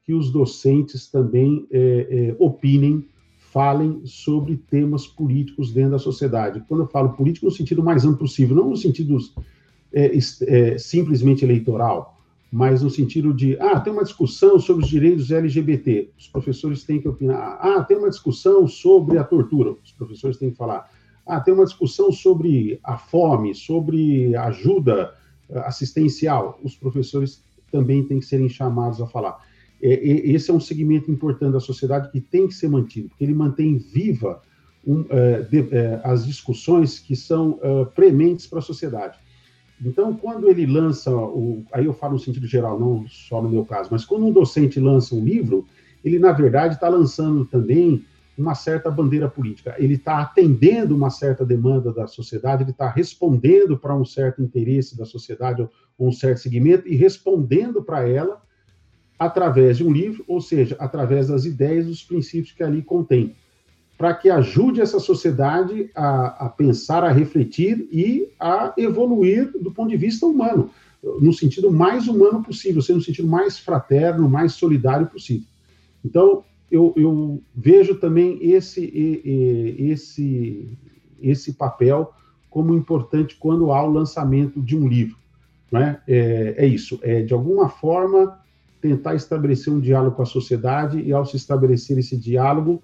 que 0.05 0.13
os 0.13 0.31
docentes 0.31 1.11
também 1.11 1.67
eh, 1.71 2.07
eh, 2.11 2.37
opinem, 2.39 3.07
falem 3.39 4.03
sobre 4.05 4.57
temas 4.57 5.07
políticos 5.07 5.73
dentro 5.73 5.93
da 5.93 5.99
sociedade. 5.99 6.63
Quando 6.69 6.83
eu 6.83 6.87
falo 6.87 7.15
político, 7.15 7.47
no 7.47 7.53
sentido 7.53 7.83
mais 7.83 8.05
amplo 8.05 8.19
possível, 8.19 8.55
não 8.55 8.69
no 8.69 8.77
sentido 8.77 9.17
simplesmente 10.79 11.43
eleitoral, 11.43 12.21
mas 12.53 12.83
no 12.83 12.91
sentido 12.91 13.33
de, 13.33 13.59
ah, 13.59 13.81
tem 13.81 13.93
uma 13.93 14.05
discussão 14.05 14.59
sobre 14.59 14.85
os 14.85 14.91
direitos 14.91 15.31
LGBT, 15.31 16.11
os 16.19 16.29
professores 16.29 16.85
têm 16.85 17.01
que 17.01 17.09
opinar. 17.09 17.59
Ah, 17.61 17.83
tem 17.83 17.97
uma 17.97 18.11
discussão 18.11 18.69
sobre 18.69 19.17
a 19.17 19.25
tortura, 19.25 19.75
os 19.83 19.93
professores 19.93 20.37
têm 20.37 20.51
que 20.51 20.57
falar. 20.57 20.91
Ah, 21.27 21.41
tem 21.41 21.53
uma 21.53 21.65
discussão 21.65 22.13
sobre 22.13 22.79
a 22.85 22.97
fome, 22.97 23.55
sobre 23.55 24.37
ajuda 24.37 25.13
eh, 25.51 25.59
assistencial, 25.61 26.59
os 26.63 26.77
professores 26.77 27.43
também 27.73 28.05
têm 28.05 28.21
que 28.21 28.27
serem 28.27 28.49
chamados 28.49 29.01
a 29.01 29.07
falar. 29.07 29.45
Esse 29.79 30.51
é 30.51 30.55
um 30.55 30.61
segmento 30.61 31.11
importante 31.11 31.53
da 31.53 31.61
sociedade 31.61 32.11
que 32.11 32.19
tem 32.19 32.49
que 32.49 32.55
ser 32.55 32.69
mantido, 32.69 33.09
porque 33.11 33.25
ele 33.25 33.35
mantém 33.35 33.77
viva 33.77 34.41
um, 34.87 35.01
uh, 35.01 35.45
de, 35.51 35.61
uh, 35.61 36.01
as 36.03 36.25
discussões 36.25 36.99
que 36.99 37.15
são 37.15 37.59
prementes 37.95 38.47
para 38.47 38.61
a 38.61 38.63
sociedade. 38.63 39.19
Então, 39.85 40.15
quando 40.15 40.49
ele 40.49 40.65
lança, 40.65 41.15
o, 41.15 41.63
aí 41.73 41.85
eu 41.85 41.93
falo 41.93 42.15
no 42.15 42.19
sentido 42.19 42.47
geral, 42.47 42.81
não 42.81 43.07
só 43.07 43.43
no 43.43 43.51
meu 43.51 43.65
caso, 43.67 43.91
mas 43.93 44.05
quando 44.05 44.25
um 44.25 44.33
docente 44.33 44.81
lança 44.81 45.15
um 45.15 45.23
livro, 45.23 45.67
ele, 46.03 46.19
na 46.19 46.33
verdade, 46.33 46.75
está 46.75 46.89
lançando 46.89 47.45
também 47.45 48.05
uma 48.39 48.55
certa 48.55 48.91
bandeira 48.91 49.29
política. 49.29 49.75
Ele 49.79 49.95
está 49.95 50.21
atendendo 50.21 50.95
uma 50.95 51.11
certa 51.11 51.45
demanda 51.45 51.93
da 51.93 52.07
sociedade, 52.07 52.63
ele 52.63 52.71
está 52.71 52.89
respondendo 52.89 53.79
para 53.79 53.95
um 53.95 54.05
certo 54.05 54.43
interesse 54.43 54.97
da 54.97 55.05
sociedade 55.05 55.63
ou 55.63 56.09
um 56.09 56.13
certo 56.13 56.41
segmento 56.41 56.87
e 56.87 56.95
respondendo 56.97 57.83
para 57.83 58.09
ela 58.09 58.43
através 59.19 59.79
de 59.79 59.85
um 59.85 59.91
livro, 59.91 60.25
ou 60.29 60.41
seja, 60.41 60.77
através 60.79 61.29
das 61.29 61.45
ideias, 61.47 61.87
dos 61.87 62.03
princípios 62.03 62.53
que 62.53 62.63
ali 62.63 62.83
contém 62.83 63.35
para 63.97 64.15
que 64.15 64.29
ajude 64.29 64.81
essa 64.81 65.01
sociedade 65.01 65.91
a, 65.95 66.47
a, 66.47 66.49
pensar, 66.49 67.03
a 67.03 67.11
refletir 67.11 67.89
e 67.91 68.29
a 68.39 68.75
evoluir 68.77 69.51
do 69.59 69.71
ponto 69.71 69.89
de 69.89 69.97
vista 69.97 70.27
humano, 70.27 70.71
no 71.21 71.33
sentido 71.33 71.71
mais 71.71 72.07
humano 72.07 72.43
possível, 72.43 72.83
sendo 72.83 72.97
no 72.97 73.03
sentido 73.03 73.29
mais 73.29 73.59
fraterno, 73.59 74.29
mais 74.29 74.53
solidário 74.53 75.07
possível. 75.07 75.47
Então, 76.05 76.45
eu, 76.71 76.93
eu 76.97 77.43
vejo 77.55 77.97
também 77.97 78.39
esse, 78.41 78.85
esse, 79.79 80.79
esse 81.21 81.53
papel 81.53 82.13
como 82.51 82.75
importante 82.75 83.37
quando 83.37 83.73
há 83.73 83.83
o 83.83 83.93
lançamento 83.93 84.61
de 84.61 84.77
um 84.77 84.89
livro. 84.89 85.17
Né? 85.71 86.01
É, 86.07 86.55
é 86.59 86.67
isso, 86.67 86.99
é 87.03 87.23
de 87.23 87.35
alguma 87.35 87.69
forma 87.69 88.39
tentar 88.81 89.15
estabelecer 89.15 89.73
um 89.73 89.81
diálogo 89.81 90.17
com 90.17 90.23
a 90.23 90.27
sociedade 90.27 91.01
e, 91.01 91.13
ao 91.13 91.25
se 91.25 91.37
estabelecer 91.37 91.99
esse 91.99 92.17
diálogo, 92.17 92.83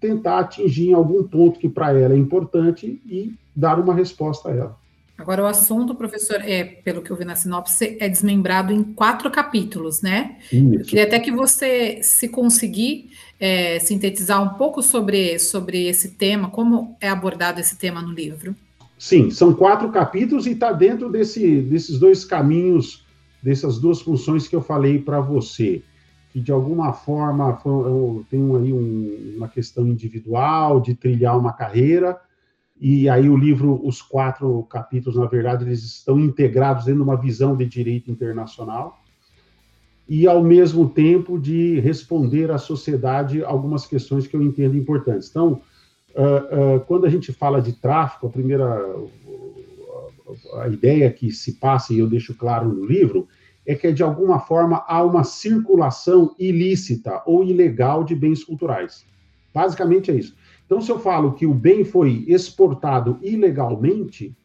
tentar 0.00 0.38
atingir 0.38 0.94
algum 0.94 1.24
ponto 1.24 1.58
que 1.58 1.68
para 1.68 1.92
ela 1.92 2.14
é 2.14 2.16
importante 2.16 3.00
e 3.04 3.34
dar 3.54 3.80
uma 3.80 3.94
resposta 3.94 4.50
a 4.50 4.54
ela. 4.54 4.85
Agora, 5.18 5.42
o 5.42 5.46
assunto, 5.46 5.94
professor, 5.94 6.40
é, 6.42 6.62
pelo 6.62 7.00
que 7.00 7.10
eu 7.10 7.16
vi 7.16 7.24
na 7.24 7.34
sinopse, 7.34 7.96
é 7.98 8.08
desmembrado 8.08 8.72
em 8.72 8.82
quatro 8.82 9.30
capítulos, 9.30 10.02
né? 10.02 10.36
Isso. 10.52 10.74
Eu 10.74 10.84
queria 10.84 11.04
até 11.04 11.18
que 11.18 11.32
você, 11.32 12.00
se 12.02 12.28
conseguir, 12.28 13.10
é, 13.40 13.78
sintetizar 13.78 14.42
um 14.42 14.58
pouco 14.58 14.82
sobre, 14.82 15.38
sobre 15.38 15.86
esse 15.86 16.10
tema, 16.10 16.50
como 16.50 16.96
é 17.00 17.08
abordado 17.08 17.60
esse 17.60 17.76
tema 17.76 18.02
no 18.02 18.12
livro. 18.12 18.54
Sim, 18.98 19.30
são 19.30 19.54
quatro 19.54 19.90
capítulos 19.90 20.46
e 20.46 20.52
está 20.52 20.72
dentro 20.72 21.10
desse, 21.10 21.62
desses 21.62 21.98
dois 21.98 22.24
caminhos, 22.24 23.04
dessas 23.42 23.78
duas 23.78 24.00
funções 24.02 24.46
que 24.46 24.56
eu 24.56 24.62
falei 24.62 24.98
para 24.98 25.20
você 25.20 25.82
que 26.36 26.40
de 26.42 26.52
alguma 26.52 26.92
forma 26.92 27.58
tem 28.28 28.40
aí 28.40 28.70
um, 28.70 29.36
uma 29.38 29.48
questão 29.48 29.86
individual 29.86 30.82
de 30.82 30.94
trilhar 30.94 31.38
uma 31.38 31.54
carreira, 31.54 32.20
e 32.80 33.08
aí 33.08 33.28
o 33.28 33.36
livro, 33.36 33.80
os 33.86 34.02
quatro 34.02 34.62
capítulos, 34.64 35.18
na 35.18 35.26
verdade, 35.26 35.64
eles 35.64 35.82
estão 35.82 36.18
integrados 36.20 36.84
dentro 36.84 37.02
de 37.02 37.08
uma 37.08 37.16
visão 37.16 37.56
de 37.56 37.64
direito 37.66 38.10
internacional, 38.10 39.00
e 40.08 40.26
ao 40.26 40.42
mesmo 40.42 40.88
tempo 40.88 41.38
de 41.38 41.80
responder 41.80 42.50
à 42.50 42.58
sociedade 42.58 43.42
algumas 43.42 43.86
questões 43.86 44.26
que 44.26 44.36
eu 44.36 44.42
entendo 44.42 44.76
importantes. 44.76 45.28
Então, 45.28 45.60
uh, 46.14 46.76
uh, 46.76 46.80
quando 46.86 47.06
a 47.06 47.10
gente 47.10 47.32
fala 47.32 47.60
de 47.60 47.72
tráfico, 47.72 48.26
a 48.26 48.30
primeira 48.30 48.84
a 50.60 50.68
ideia 50.68 51.10
que 51.10 51.30
se 51.30 51.54
passa, 51.54 51.92
e 51.92 51.98
eu 51.98 52.08
deixo 52.08 52.34
claro 52.34 52.68
no 52.68 52.84
livro, 52.84 53.28
é 53.66 53.74
que, 53.74 53.92
de 53.92 54.02
alguma 54.02 54.38
forma, 54.38 54.84
há 54.86 55.02
uma 55.02 55.24
circulação 55.24 56.34
ilícita 56.38 57.22
ou 57.26 57.44
ilegal 57.44 58.04
de 58.04 58.14
bens 58.14 58.44
culturais. 58.44 59.04
Basicamente 59.52 60.10
é 60.10 60.14
isso. 60.14 60.36
Então, 60.66 60.80
se 60.80 60.90
eu 60.90 60.98
falo 60.98 61.32
que 61.32 61.46
o 61.46 61.54
bem 61.54 61.84
foi 61.84 62.24
exportado 62.26 63.18
ilegalmente, 63.22 64.36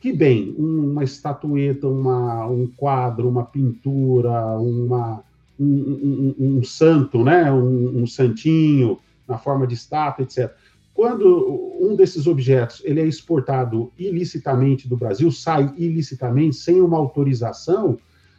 que 0.00 0.12
bem? 0.12 0.54
Uma 0.56 1.02
estatueta, 1.02 1.88
uma, 1.88 2.46
um 2.46 2.66
quadro, 2.66 3.28
uma 3.28 3.44
pintura, 3.44 4.58
uma, 4.58 5.24
um, 5.58 6.34
um, 6.38 6.58
um 6.58 6.62
santo, 6.62 7.24
né? 7.24 7.50
Um, 7.50 8.02
um, 8.02 8.06
santinho 8.06 8.98
na 9.26 9.38
forma 9.38 9.66
de 9.66 9.74
estátua, 9.74 10.24
etc. 10.24 10.54
Quando 10.92 11.76
um 11.80 11.96
desses 11.96 12.26
objetos 12.26 12.82
ele 12.84 13.00
é 13.00 13.06
exportado 13.06 13.90
ilicitamente 13.98 14.88
do 14.88 14.96
Brasil, 14.96 15.30
sai 15.32 15.72
ilicitamente, 15.76 16.56
sem 16.56 16.80
uma 16.80 16.96
autorização, 16.96 17.98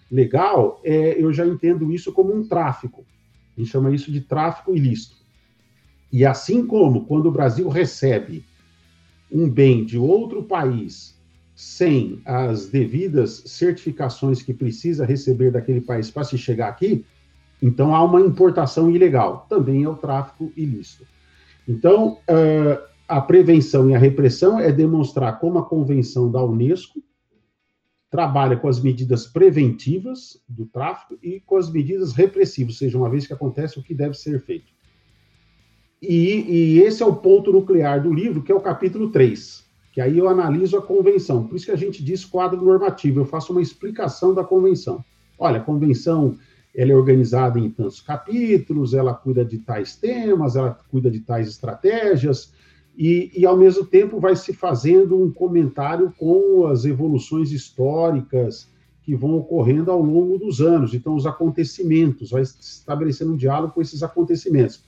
legal, 0.09 0.79
é, 0.83 1.21
eu 1.21 1.33
já 1.33 1.45
entendo 1.45 1.91
isso 1.91 2.13
como 2.13 2.33
um 2.33 2.47
tráfico. 2.47 3.03
A 3.55 3.59
gente 3.59 3.71
chama 3.71 3.91
isso 3.91 4.11
de 4.11 4.21
tráfico 4.21 4.73
ilícito. 4.75 5.16
E 6.11 6.25
assim 6.25 6.65
como 6.65 7.05
quando 7.05 7.27
o 7.27 7.31
Brasil 7.31 7.67
recebe 7.69 8.45
um 9.31 9.49
bem 9.49 9.85
de 9.85 9.97
outro 9.97 10.43
país 10.43 11.17
sem 11.55 12.21
as 12.23 12.67
devidas 12.67 13.43
certificações 13.47 14.41
que 14.41 14.53
precisa 14.53 15.05
receber 15.05 15.51
daquele 15.51 15.81
país 15.81 16.11
para 16.11 16.23
se 16.23 16.37
chegar 16.37 16.69
aqui, 16.69 17.03
então 17.61 17.95
há 17.95 18.03
uma 18.03 18.21
importação 18.21 18.89
ilegal. 18.91 19.47
Também 19.49 19.83
é 19.83 19.89
o 19.89 19.95
tráfico 19.95 20.51
ilícito. 20.55 21.05
Então, 21.67 22.19
uh, 22.29 22.81
a 23.07 23.19
prevenção 23.19 23.89
e 23.89 23.95
a 23.95 23.99
repressão 23.99 24.59
é 24.59 24.71
demonstrar 24.71 25.39
como 25.39 25.57
a 25.57 25.65
Convenção 25.65 26.31
da 26.31 26.43
Unesco 26.43 27.01
trabalha 28.09 28.55
com 28.55 28.67
as 28.67 28.79
medidas 28.79 29.25
preventivas 29.25 30.41
do 30.47 30.65
tráfico 30.65 31.17
e 31.21 31.41
com 31.41 31.57
as 31.57 31.69
medidas 31.69 32.13
repressivas, 32.13 32.75
ou 32.75 32.77
seja, 32.77 32.97
uma 32.97 33.09
vez 33.09 33.27
que 33.27 33.33
acontece, 33.33 33.79
o 33.79 33.83
que 33.83 33.93
deve 33.93 34.13
ser 34.13 34.39
feito. 34.41 34.76
E, 36.01 36.77
e, 36.77 36.79
esse 36.79 37.01
é 37.01 37.05
o 37.05 37.15
ponto 37.15 37.51
nuclear 37.51 38.01
do 38.01 38.13
livro, 38.13 38.43
que 38.43 38.51
é 38.51 38.55
o 38.55 38.61
capítulo 38.61 39.09
3, 39.09 39.65
que 39.91 39.99
aí 39.99 40.17
eu 40.17 40.29
analiso 40.29 40.77
a 40.77 40.81
convenção. 40.81 41.47
Por 41.47 41.55
isso 41.55 41.65
que 41.65 41.71
a 41.71 41.77
gente 41.77 42.03
diz 42.03 42.23
quadro 42.23 42.63
normativo, 42.63 43.19
eu 43.19 43.25
faço 43.25 43.51
uma 43.51 43.61
explicação 43.61 44.33
da 44.33 44.43
convenção. 44.43 45.03
Olha, 45.39 45.57
a 45.57 45.63
convenção 45.63 46.37
ela 46.75 46.91
é 46.91 46.95
organizada 46.95 47.59
em 47.59 47.71
tantos 47.71 47.99
capítulos, 47.99 48.93
ela 48.93 49.13
cuida 49.13 49.43
de 49.43 49.57
tais 49.57 49.95
temas, 49.95 50.55
ela 50.55 50.77
cuida 50.91 51.09
de 51.09 51.19
tais 51.21 51.47
estratégias, 51.47 52.53
e, 52.97 53.31
e, 53.35 53.45
ao 53.45 53.55
mesmo 53.55 53.85
tempo, 53.85 54.19
vai 54.19 54.35
se 54.35 54.53
fazendo 54.53 55.21
um 55.21 55.31
comentário 55.31 56.11
com 56.17 56.65
as 56.65 56.83
evoluções 56.83 57.51
históricas 57.51 58.67
que 59.03 59.15
vão 59.15 59.37
ocorrendo 59.37 59.91
ao 59.91 60.01
longo 60.01 60.37
dos 60.39 60.61
anos. 60.61 60.95
Então, 60.95 61.15
os 61.15 61.27
acontecimentos, 61.27 62.31
vai 62.31 62.41
estabelecendo 62.41 63.33
um 63.33 63.37
diálogo 63.37 63.73
com 63.73 63.81
esses 63.81 64.01
acontecimentos. 64.01 64.83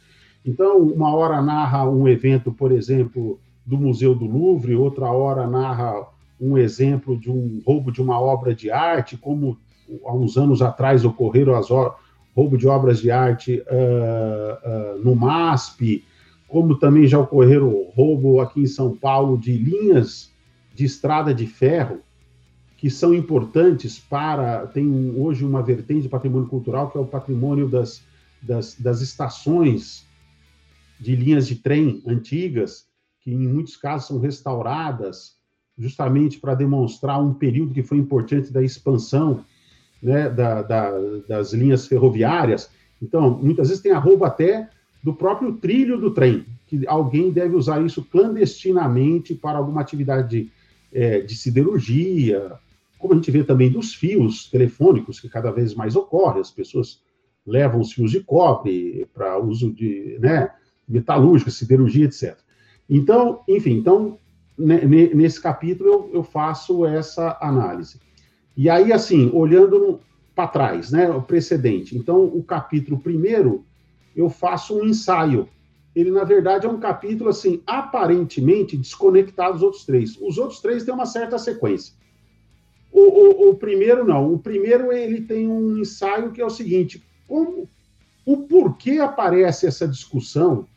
Então, 0.45 0.77
uma 0.77 1.13
hora 1.13 1.41
narra 1.41 1.89
um 1.89 2.07
evento, 2.07 2.51
por 2.51 2.71
exemplo, 2.71 3.39
do 3.65 3.77
Museu 3.77 4.15
do 4.15 4.25
Louvre, 4.25 4.75
outra 4.75 5.11
hora 5.11 5.45
narra 5.45 6.07
um 6.39 6.57
exemplo 6.57 7.17
de 7.17 7.29
um 7.29 7.61
roubo 7.65 7.91
de 7.91 8.01
uma 8.01 8.19
obra 8.19 8.55
de 8.55 8.71
arte, 8.71 9.17
como 9.17 9.57
há 10.05 10.13
uns 10.13 10.37
anos 10.37 10.61
atrás 10.61 11.03
ocorreram 11.03 11.55
as 11.55 11.69
roubo 11.69 12.57
de 12.57 12.67
obras 12.67 12.99
de 12.99 13.11
arte 13.11 13.61
uh, 13.61 14.95
uh, 14.95 15.03
no 15.03 15.15
MASP, 15.15 16.05
como 16.47 16.79
também 16.79 17.05
já 17.05 17.19
ocorreram 17.19 17.87
roubo 17.93 18.39
aqui 18.39 18.61
em 18.61 18.67
São 18.67 18.95
Paulo 18.95 19.37
de 19.37 19.55
linhas 19.57 20.31
de 20.73 20.85
estrada 20.85 21.33
de 21.33 21.45
ferro, 21.45 21.99
que 22.77 22.89
são 22.89 23.13
importantes 23.13 23.99
para. 23.99 24.65
Tem 24.67 25.13
hoje 25.17 25.43
uma 25.43 25.61
vertente 25.61 26.03
de 26.03 26.09
patrimônio 26.09 26.47
cultural, 26.47 26.89
que 26.89 26.97
é 26.97 27.01
o 27.01 27.05
patrimônio 27.05 27.67
das, 27.67 28.01
das, 28.41 28.75
das 28.75 29.01
estações 29.01 30.07
de 30.99 31.15
linhas 31.15 31.47
de 31.47 31.55
trem 31.55 32.03
antigas, 32.05 32.87
que 33.21 33.31
em 33.31 33.47
muitos 33.47 33.77
casos 33.77 34.07
são 34.07 34.19
restauradas, 34.19 35.37
justamente 35.77 36.39
para 36.39 36.55
demonstrar 36.55 37.21
um 37.21 37.33
período 37.33 37.73
que 37.73 37.83
foi 37.83 37.97
importante 37.97 38.51
da 38.51 38.61
expansão 38.61 39.45
né, 40.01 40.29
da, 40.29 40.61
da, 40.61 40.91
das 41.27 41.53
linhas 41.53 41.87
ferroviárias. 41.87 42.69
Então, 43.01 43.31
muitas 43.31 43.69
vezes 43.69 43.81
tem 43.81 43.91
a 43.91 43.99
roubo 43.99 44.25
até 44.25 44.69
do 45.01 45.13
próprio 45.13 45.53
trilho 45.53 45.97
do 45.97 46.11
trem, 46.11 46.45
que 46.67 46.85
alguém 46.85 47.31
deve 47.31 47.55
usar 47.55 47.83
isso 47.83 48.03
clandestinamente 48.03 49.33
para 49.33 49.57
alguma 49.57 49.81
atividade 49.81 50.29
de, 50.29 50.51
é, 50.93 51.21
de 51.21 51.35
siderurgia, 51.35 52.59
como 52.97 53.13
a 53.13 53.15
gente 53.15 53.31
vê 53.31 53.43
também 53.43 53.71
dos 53.71 53.93
fios 53.93 54.49
telefônicos, 54.49 55.21
que 55.21 55.29
cada 55.29 55.51
vez 55.51 55.73
mais 55.73 55.95
ocorre, 55.95 56.41
as 56.41 56.51
pessoas 56.51 57.01
levam 57.47 57.79
os 57.79 57.93
fios 57.93 58.11
de 58.11 58.19
cobre 58.19 59.07
para 59.13 59.39
uso 59.39 59.71
de 59.71 60.17
né, 60.19 60.51
metalúrgica, 60.89 61.51
siderurgia, 61.51 62.05
etc. 62.05 62.37
Então, 62.89 63.41
enfim, 63.47 63.73
então, 63.73 64.17
nesse 64.57 65.39
capítulo 65.39 65.89
eu, 65.89 66.11
eu 66.15 66.23
faço 66.23 66.85
essa 66.85 67.37
análise. 67.39 67.99
E 68.57 68.69
aí, 68.69 68.91
assim, 68.91 69.29
olhando 69.33 70.01
para 70.35 70.47
trás, 70.47 70.91
né? 70.91 71.09
O 71.09 71.21
precedente. 71.21 71.97
Então, 71.97 72.25
o 72.25 72.43
capítulo 72.43 72.99
primeiro, 72.99 73.65
eu 74.15 74.29
faço 74.29 74.77
um 74.77 74.85
ensaio. 74.85 75.47
Ele, 75.95 76.11
na 76.11 76.23
verdade, 76.23 76.65
é 76.65 76.69
um 76.69 76.79
capítulo, 76.79 77.29
assim, 77.29 77.61
aparentemente 77.65 78.75
desconectado 78.75 79.53
dos 79.53 79.63
outros 79.63 79.85
três. 79.85 80.17
Os 80.21 80.37
outros 80.37 80.59
três 80.59 80.83
têm 80.83 80.93
uma 80.93 81.05
certa 81.05 81.37
sequência. 81.37 81.93
O, 82.91 83.01
o, 83.01 83.49
o 83.49 83.55
primeiro, 83.55 84.05
não. 84.05 84.33
O 84.33 84.39
primeiro, 84.39 84.91
ele 84.91 85.21
tem 85.21 85.47
um 85.47 85.77
ensaio 85.77 86.31
que 86.31 86.41
é 86.41 86.45
o 86.45 86.49
seguinte: 86.49 87.03
como, 87.27 87.69
o 88.25 88.37
porquê 88.37 88.99
aparece 88.99 89.67
essa 89.67 89.87
discussão, 89.87 90.67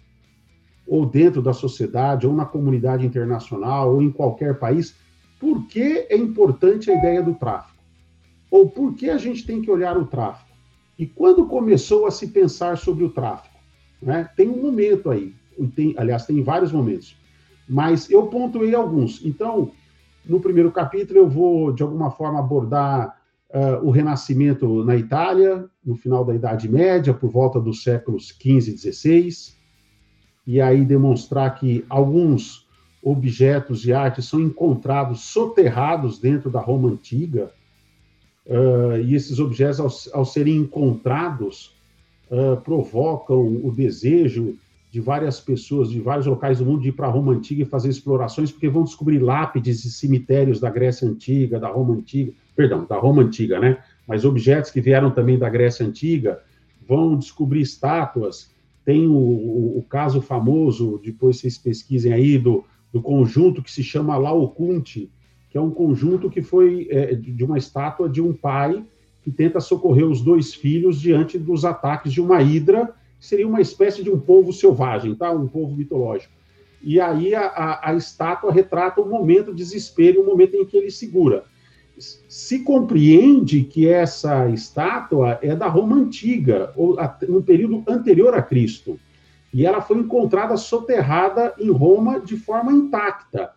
ou 0.93 1.07
dentro 1.07 1.41
da 1.41 1.55
sociedade, 1.55 2.27
ou 2.27 2.35
na 2.35 2.45
comunidade 2.45 3.07
internacional, 3.07 3.95
ou 3.95 4.03
em 4.03 4.11
qualquer 4.11 4.59
país, 4.59 4.95
por 5.41 5.67
que 5.67 6.07
é 6.11 6.15
importante 6.15 6.91
a 6.91 6.99
ideia 6.99 7.23
do 7.23 7.33
tráfico? 7.33 7.83
Ou 8.51 8.69
por 8.69 8.93
que 8.93 9.09
a 9.09 9.17
gente 9.17 9.47
tem 9.47 9.63
que 9.63 9.71
olhar 9.71 9.97
o 9.97 10.05
tráfico? 10.05 10.51
E 10.99 11.07
quando 11.07 11.47
começou 11.47 12.05
a 12.07 12.11
se 12.11 12.27
pensar 12.27 12.77
sobre 12.77 13.05
o 13.05 13.09
tráfico? 13.09 13.57
Né? 14.03 14.29
Tem 14.37 14.51
um 14.51 14.61
momento 14.61 15.09
aí, 15.09 15.35
tem, 15.75 15.95
aliás, 15.97 16.27
tem 16.27 16.43
vários 16.43 16.71
momentos, 16.71 17.17
mas 17.67 18.11
eu 18.11 18.27
pontuei 18.27 18.75
alguns. 18.75 19.25
Então, 19.25 19.71
no 20.27 20.41
primeiro 20.41 20.71
capítulo, 20.71 21.21
eu 21.21 21.27
vou, 21.27 21.73
de 21.73 21.83
alguma 21.83 22.11
forma, 22.11 22.39
abordar 22.39 23.19
uh, 23.49 23.83
o 23.83 23.91
Renascimento 23.91 24.85
na 24.85 24.95
Itália, 24.95 25.65
no 25.83 25.97
final 25.97 26.23
da 26.23 26.35
Idade 26.35 26.69
Média, 26.69 27.15
por 27.15 27.31
volta 27.31 27.59
dos 27.59 27.83
séculos 27.83 28.29
XV 28.29 28.73
e 28.73 28.93
XVI, 28.93 29.62
e 30.47 30.61
aí 30.61 30.85
demonstrar 30.85 31.55
que 31.55 31.85
alguns 31.89 32.67
objetos 33.03 33.81
de 33.81 33.93
arte 33.93 34.23
são 34.23 34.41
encontrados 34.41 35.23
soterrados 35.23 36.19
dentro 36.19 36.51
da 36.51 36.61
Roma 36.61 36.89
Antiga, 36.89 37.51
uh, 38.47 38.97
e 39.03 39.15
esses 39.15 39.39
objetos, 39.39 39.81
ao, 40.13 40.21
ao 40.21 40.25
serem 40.25 40.57
encontrados, 40.57 41.75
uh, 42.31 42.61
provocam 42.63 43.61
o 43.63 43.73
desejo 43.73 44.57
de 44.93 45.01
várias 45.01 45.41
pessoas 45.41 45.89
de 45.89 45.99
vários 46.01 46.27
locais 46.27 46.59
do 46.59 46.67
mundo 46.67 46.83
de 46.83 46.91
ir 46.91 46.93
para 46.93 47.09
Roma 47.09 47.33
Antiga 47.33 47.63
e 47.63 47.67
fazer 47.67 47.89
explorações, 47.89 48.53
porque 48.53 48.69
vão 48.69 48.85
descobrir 48.85 49.19
lápides 49.21 49.87
e 49.87 49.91
cemitérios 49.91 50.61
da 50.61 50.69
Grécia 50.69 51.09
Antiga, 51.09 51.59
da 51.59 51.69
Roma 51.69 51.95
Antiga, 51.95 52.33
perdão, 52.55 52.85
da 52.85 52.99
Roma 52.99 53.23
Antiga, 53.23 53.59
né? 53.59 53.79
Mas 54.07 54.23
objetos 54.23 54.71
que 54.71 54.83
vieram 54.83 55.11
também 55.11 55.39
da 55.39 55.49
Grécia 55.49 55.87
Antiga, 55.87 56.43
vão 56.87 57.17
descobrir 57.17 57.63
estátuas. 57.63 58.53
Tem 58.85 59.07
o, 59.07 59.13
o, 59.13 59.79
o 59.79 59.83
caso 59.83 60.21
famoso, 60.21 61.01
depois 61.03 61.39
vocês 61.39 61.57
pesquisem 61.57 62.13
aí, 62.13 62.39
do, 62.39 62.65
do 62.93 63.01
conjunto 63.01 63.63
que 63.63 63.71
se 63.71 63.83
chama 63.83 64.17
Laocoonte, 64.17 65.11
que 65.51 65.59
é 65.59 65.61
um 65.61 65.71
conjunto 65.71 66.31
que 66.31 66.43
foi 66.43 66.89
é, 66.91 67.15
de 67.15 67.45
uma 67.45 67.59
estátua 67.59 68.09
de 68.09 68.21
um 68.21 68.33
pai 68.33 68.85
que 69.23 69.31
tenta 69.31 69.61
socorrer 69.61 70.07
os 70.07 70.21
dois 70.21 70.53
filhos 70.55 71.01
diante 71.01 71.39
dos 71.39 71.65
ataques 71.65 72.13
de 72.13 72.21
uma 72.21 72.43
hidra 72.43 72.95
seria 73.21 73.47
uma 73.47 73.61
espécie 73.61 74.03
de 74.03 74.11
um 74.11 74.19
povo 74.19 74.53
selvagem, 74.53 75.15
tá? 75.15 75.31
um 75.31 75.47
povo 75.47 75.77
mitológico. 75.77 76.33
E 76.83 77.01
aí 77.01 77.33
a, 77.37 77.47
a, 77.47 77.91
a 77.91 77.95
estátua 77.95 78.53
retrata 78.53 79.01
o 79.01 79.09
momento 79.09 79.53
de 79.53 79.59
desespero, 79.59 80.21
o 80.21 80.27
momento 80.27 80.57
em 80.57 80.67
que 80.67 80.77
ele 80.77 80.91
segura. 80.91 81.45
Se 81.99 82.61
compreende 82.61 83.63
que 83.65 83.89
essa 83.89 84.49
estátua 84.49 85.39
é 85.43 85.55
da 85.55 85.69
Roma 85.69 85.97
antiga, 85.97 86.73
ou 86.77 86.97
no 87.29 87.43
período 87.43 87.83
anterior 87.87 88.35
a 88.35 88.43
Cristo, 88.43 88.99
e 89.53 89.67
ela 89.67 89.83
foi 89.83 89.99
encontrada 89.99 90.57
soterrada 90.57 91.55
em 91.59 91.71
Roma 91.71 92.21
de 92.21 92.37
forma 92.37 92.73
intacta. 92.73 93.53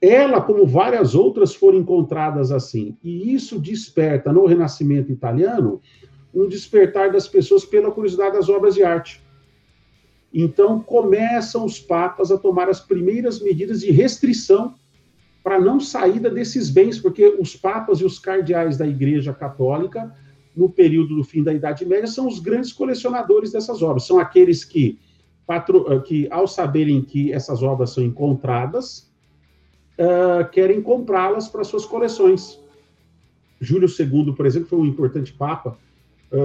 Ela, 0.00 0.40
como 0.40 0.66
várias 0.66 1.14
outras, 1.14 1.54
foram 1.54 1.78
encontradas 1.78 2.50
assim. 2.50 2.96
E 3.04 3.32
isso 3.32 3.60
desperta 3.60 4.32
no 4.32 4.46
Renascimento 4.46 5.12
italiano 5.12 5.80
um 6.34 6.48
despertar 6.48 7.12
das 7.12 7.28
pessoas 7.28 7.64
pela 7.64 7.92
curiosidade 7.92 8.34
das 8.36 8.48
obras 8.48 8.74
de 8.74 8.82
arte. 8.82 9.22
Então, 10.34 10.80
começam 10.80 11.64
os 11.64 11.78
papas 11.78 12.32
a 12.32 12.38
tomar 12.38 12.68
as 12.68 12.80
primeiras 12.80 13.40
medidas 13.40 13.80
de 13.80 13.92
restrição 13.92 14.74
para 15.42 15.60
não 15.60 15.80
saída 15.80 16.30
desses 16.30 16.70
bens, 16.70 16.98
porque 16.98 17.26
os 17.38 17.56
papas 17.56 18.00
e 18.00 18.04
os 18.04 18.18
cardeais 18.18 18.76
da 18.76 18.86
Igreja 18.86 19.32
Católica, 19.32 20.14
no 20.54 20.68
período 20.68 21.16
do 21.16 21.24
fim 21.24 21.42
da 21.42 21.52
Idade 21.52 21.84
Média, 21.84 22.06
são 22.06 22.28
os 22.28 22.38
grandes 22.38 22.72
colecionadores 22.72 23.52
dessas 23.52 23.82
obras. 23.82 24.04
São 24.04 24.18
aqueles 24.18 24.64
que, 24.64 24.98
patro... 25.46 26.00
que 26.02 26.28
ao 26.30 26.46
saberem 26.46 27.02
que 27.02 27.32
essas 27.32 27.62
obras 27.62 27.90
são 27.90 28.04
encontradas, 28.04 29.10
uh, 29.98 30.48
querem 30.50 30.80
comprá-las 30.80 31.48
para 31.48 31.64
suas 31.64 31.84
coleções. 31.84 32.60
Júlio 33.60 33.88
II, 33.88 34.34
por 34.34 34.46
exemplo, 34.46 34.68
foi 34.68 34.78
um 34.78 34.86
importante 34.86 35.32
papa, 35.32 35.76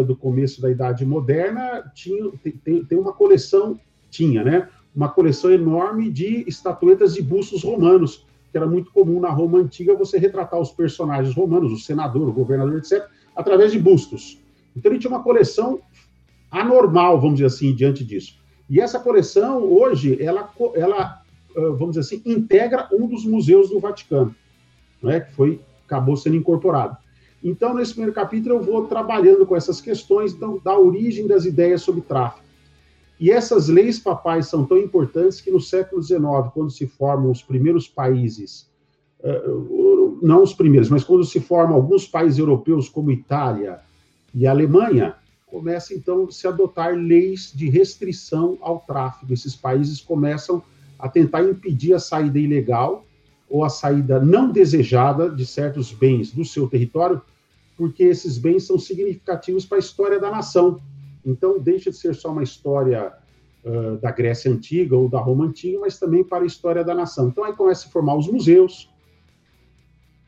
do 0.05 0.15
começo 0.15 0.62
da 0.62 0.69
Idade 0.69 1.05
Moderna, 1.05 1.89
tinha, 1.95 2.29
tem, 2.63 2.83
tem 2.83 2.97
uma 2.97 3.13
coleção, 3.13 3.79
tinha, 4.10 4.43
né? 4.43 4.67
Uma 4.93 5.07
coleção 5.07 5.49
enorme 5.51 6.12
de 6.12 6.43
estatuetas 6.47 7.13
de 7.13 7.21
bustos 7.21 7.63
romanos, 7.63 8.26
que 8.51 8.57
era 8.57 8.67
muito 8.67 8.91
comum 8.91 9.19
na 9.19 9.29
Roma 9.29 9.60
Antiga 9.60 9.95
você 9.95 10.17
retratar 10.17 10.60
os 10.60 10.71
personagens 10.71 11.36
romanos, 11.36 11.71
o 11.71 11.77
senador, 11.77 12.27
o 12.27 12.33
governador, 12.33 12.77
etc., 12.77 13.05
através 13.36 13.71
de 13.71 13.79
bustos. 13.79 14.39
Então 14.75 14.91
ele 14.91 14.99
tinha 14.99 15.12
uma 15.12 15.23
coleção 15.23 15.79
anormal, 16.49 17.19
vamos 17.19 17.36
dizer 17.36 17.47
assim, 17.47 17.73
diante 17.73 18.03
disso. 18.03 18.38
E 18.69 18.79
essa 18.79 18.99
coleção, 18.99 19.63
hoje, 19.63 20.21
ela, 20.21 20.51
ela 20.75 21.21
vamos 21.55 21.95
dizer 21.95 22.01
assim, 22.01 22.21
integra 22.25 22.88
um 22.91 23.07
dos 23.07 23.25
museus 23.25 23.69
do 23.69 23.79
Vaticano, 23.79 24.36
né, 25.01 25.21
que 25.21 25.33
foi, 25.33 25.60
acabou 25.86 26.15
sendo 26.15 26.36
incorporado. 26.36 26.97
Então, 27.43 27.73
nesse 27.73 27.91
primeiro 27.91 28.13
capítulo, 28.13 28.55
eu 28.55 28.62
vou 28.62 28.88
trabalhando 28.88 29.45
com 29.45 29.55
essas 29.55 29.79
questões 29.79 30.33
então, 30.33 30.60
da 30.63 30.77
origem 30.77 31.27
das 31.27 31.45
ideias 31.45 31.81
sobre 31.81 32.01
tráfico. 32.01 32.46
E 33.19 33.32
essas 33.32 33.67
leis 33.67 33.99
papais 33.99 34.47
são 34.47 34.65
tão 34.65 34.77
importantes 34.77 35.41
que 35.41 35.49
no 35.49 35.60
século 35.60 36.01
XIX, 36.01 36.21
quando 36.53 36.69
se 36.69 36.86
formam 36.86 37.32
os 37.32 37.41
primeiros 37.41 37.88
países, 37.88 38.69
eh, 39.23 39.43
não 40.21 40.43
os 40.43 40.53
primeiros, 40.53 40.89
mas 40.89 41.03
quando 41.03 41.23
se 41.23 41.39
formam 41.39 41.75
alguns 41.75 42.08
países 42.08 42.38
europeus, 42.38 42.88
como 42.88 43.12
Itália 43.12 43.80
e 44.34 44.45
Alemanha, 44.45 45.15
começa 45.47 45.93
então 45.93 46.30
se 46.30 46.47
adotar 46.47 46.93
leis 46.93 47.51
de 47.56 47.69
restrição 47.69 48.58
ao 48.62 48.80
tráfico. 48.82 49.34
Esses 49.34 49.56
países 49.56 49.99
começam 49.99 50.62
a 50.99 51.10
tentar 51.10 51.43
impedir 51.43 51.93
a 51.93 51.99
saída 51.99 52.38
ilegal 52.38 53.06
ou 53.49 53.63
a 53.63 53.69
saída 53.69 54.19
não 54.19 54.51
desejada 54.51 55.30
de 55.30 55.45
certos 55.45 55.91
bens 55.91 56.32
do 56.32 56.43
seu 56.43 56.67
território, 56.67 57.21
porque 57.77 58.03
esses 58.03 58.38
bens 58.38 58.65
são 58.65 58.77
significativos 58.77 59.65
para 59.65 59.77
a 59.77 59.80
história 59.80 60.19
da 60.19 60.30
nação. 60.30 60.82
Então, 61.27 61.59
deixa 61.59 61.91
de 61.91 61.97
ser 61.97 62.15
só 62.15 62.31
uma 62.31 62.41
história 62.41 63.11
uh, 63.65 63.97
da 63.97 64.11
Grécia 64.11 64.49
Antiga 64.49 64.95
ou 64.95 65.09
da 65.09 65.19
Roma 65.19 65.45
Antiga, 65.45 65.79
mas 65.79 65.99
também 65.99 66.23
para 66.23 66.43
a 66.43 66.47
história 66.47 66.83
da 66.83 66.95
nação. 66.95 67.27
Então, 67.27 67.43
aí 67.43 67.53
começa 67.53 67.87
a 67.87 67.91
formar 67.91 68.15
os 68.15 68.27
museus, 68.27 68.89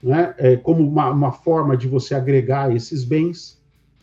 né, 0.03 0.35
é, 0.37 0.57
como 0.57 0.85
uma, 0.85 1.09
uma, 1.11 1.31
forma 1.31 1.77
de 1.77 1.87
você 1.87 2.13
agregar 2.13 2.75
esses 2.75 3.05
bens, 3.05 3.61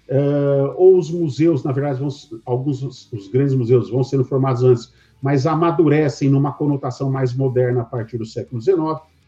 uh, 0.09 0.75
ou 0.77 0.97
os 0.97 1.11
museus, 1.11 1.63
na 1.63 1.73
verdade, 1.73 2.01
vão, 2.01 2.09
alguns 2.45 2.83
os 3.13 3.29
grandes 3.29 3.55
museus 3.55 3.91
vão 3.91 4.03
sendo 4.03 4.25
formados 4.25 4.63
antes, 4.63 4.93
mas 5.21 5.47
amadurecem 5.47 6.31
numa 6.31 6.53
conotação 6.53 7.11
mais 7.11 7.35
moderna 7.35 7.83
a 7.83 7.85
partir 7.85 8.17
do 8.19 8.25
século 8.25 8.61
XIX, 8.61 8.79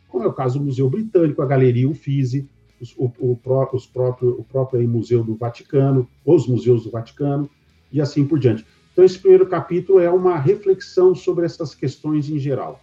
como 0.08 0.24
é 0.24 0.26
o 0.26 0.32
caso 0.32 0.58
do 0.58 0.64
Museu 0.64 0.88
Britânico, 0.88 1.42
a 1.42 1.46
Galeria 1.46 1.88
Uffizi, 1.88 2.48
os, 2.80 2.94
o, 2.96 3.12
o, 3.18 3.38
os 3.72 3.86
próprio, 3.86 4.30
o 4.38 4.44
próprio 4.44 4.88
Museu 4.88 5.22
do 5.24 5.34
Vaticano, 5.34 6.08
os 6.24 6.46
museus 6.46 6.84
do 6.84 6.90
Vaticano, 6.90 7.48
e 7.92 8.00
assim 8.00 8.24
por 8.24 8.38
diante. 8.38 8.66
Então, 8.92 9.04
esse 9.04 9.18
primeiro 9.18 9.46
capítulo 9.46 10.00
é 10.00 10.10
uma 10.10 10.38
reflexão 10.38 11.14
sobre 11.14 11.46
essas 11.46 11.74
questões 11.74 12.28
em 12.28 12.38
geral. 12.38 12.80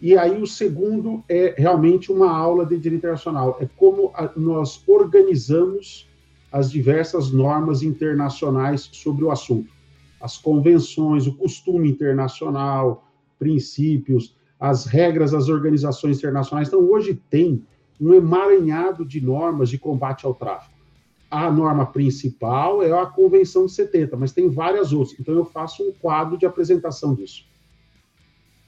E 0.00 0.16
aí, 0.18 0.40
o 0.40 0.46
segundo 0.46 1.24
é 1.28 1.54
realmente 1.56 2.12
uma 2.12 2.30
aula 2.30 2.66
de 2.66 2.76
direito 2.76 3.00
internacional, 3.00 3.56
é 3.60 3.68
como 3.76 4.10
a, 4.14 4.30
nós 4.36 4.82
organizamos 4.86 6.08
as 6.52 6.70
diversas 6.70 7.30
normas 7.30 7.82
internacionais 7.82 8.88
sobre 8.92 9.24
o 9.24 9.30
assunto 9.30 9.74
as 10.24 10.38
convenções, 10.38 11.26
o 11.26 11.34
costume 11.34 11.90
internacional, 11.90 13.06
princípios, 13.38 14.34
as 14.58 14.86
regras 14.86 15.32
das 15.32 15.50
organizações 15.50 16.16
internacionais. 16.16 16.68
Então, 16.68 16.80
hoje 16.80 17.20
tem 17.28 17.62
um 18.00 18.14
emaranhado 18.14 19.04
de 19.04 19.20
normas 19.20 19.68
de 19.68 19.76
combate 19.76 20.24
ao 20.24 20.34
tráfico. 20.34 20.73
A 21.34 21.50
norma 21.50 21.84
principal 21.84 22.80
é 22.80 22.92
a 22.92 23.04
Convenção 23.06 23.66
de 23.66 23.72
70, 23.72 24.16
mas 24.16 24.30
tem 24.30 24.48
várias 24.48 24.92
outras. 24.92 25.18
Então, 25.18 25.34
eu 25.34 25.44
faço 25.44 25.82
um 25.82 25.90
quadro 25.90 26.38
de 26.38 26.46
apresentação 26.46 27.12
disso. 27.12 27.44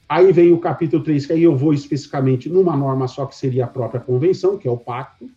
Aí 0.09 0.33
vem 0.33 0.51
o 0.51 0.59
capítulo 0.59 1.01
3, 1.01 1.25
que 1.25 1.31
aí 1.31 1.43
eu 1.43 1.55
vou 1.55 1.73
especificamente 1.73 2.49
numa 2.49 2.75
norma 2.75 3.07
só, 3.07 3.25
que 3.25 3.37
seria 3.37 3.63
a 3.63 3.69
própria 3.69 4.01
convenção, 4.01 4.57
que 4.57 4.67
é 4.67 4.71
o 4.71 4.75
pacto. 4.75 5.29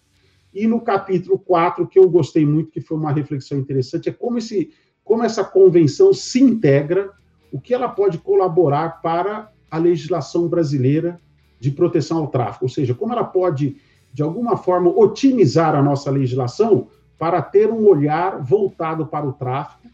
E 0.53 0.66
no 0.66 0.81
capítulo 0.81 1.38
4, 1.38 1.87
que 1.87 2.01
eu 2.01 2.11
gostei 2.11 2.45
muito, 2.45 2.73
que 2.73 2.81
foi 2.81 2.99
uma 2.99 3.12
reflexão 3.12 3.61
interessante, 3.61 4.09
é 4.09 4.12
como 4.12 4.38
esse 4.38 4.73
como 5.05 5.23
essa 5.23 5.45
convenção 5.45 6.12
se 6.12 6.43
integra, 6.43 7.12
o 7.53 7.61
que 7.61 7.73
ela 7.73 7.88
pode 7.88 8.19
colaborar 8.19 9.01
para 9.01 9.53
a 9.71 9.79
legislação 9.79 10.49
brasileira 10.49 11.21
de 11.61 11.71
proteção 11.71 12.19
ao 12.19 12.27
tráfico, 12.27 12.64
ou 12.64 12.69
seja, 12.69 12.93
como 12.93 13.12
ela 13.12 13.25
pode, 13.25 13.77
de 14.12 14.21
alguma 14.21 14.57
forma, 14.57 14.90
otimizar 14.90 15.77
a 15.77 15.83
nossa 15.83 16.11
legislação 16.11 16.88
para 17.21 17.43
ter 17.43 17.71
um 17.71 17.87
olhar 17.87 18.43
voltado 18.43 19.05
para 19.05 19.29
o 19.29 19.33
tráfico 19.35 19.87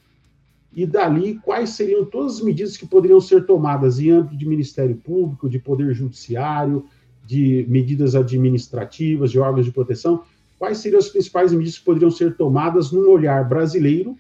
e 0.73 0.87
dali 0.87 1.41
quais 1.43 1.71
seriam 1.71 2.05
todas 2.05 2.37
as 2.37 2.41
medidas 2.41 2.77
que 2.77 2.87
poderiam 2.87 3.21
ser 3.21 3.45
tomadas 3.45 3.99
em 3.99 4.11
âmbito 4.11 4.37
de 4.37 4.47
Ministério 4.47 4.95
Público, 4.95 5.49
de 5.49 5.59
Poder 5.59 5.93
Judiciário, 5.93 6.87
de 7.25 7.67
medidas 7.69 8.15
administrativas, 8.15 9.33
de 9.33 9.41
órgãos 9.41 9.67
de 9.67 9.73
proteção, 9.73 10.23
quais 10.57 10.79
seriam 10.79 11.01
as 11.01 11.09
principais 11.09 11.51
medidas 11.51 11.81
que 11.81 11.85
poderiam 11.85 12.13
ser 12.13 12.37
tomadas 12.37 12.93
num 12.93 13.11
olhar 13.11 13.45
brasileiro, 13.49 14.17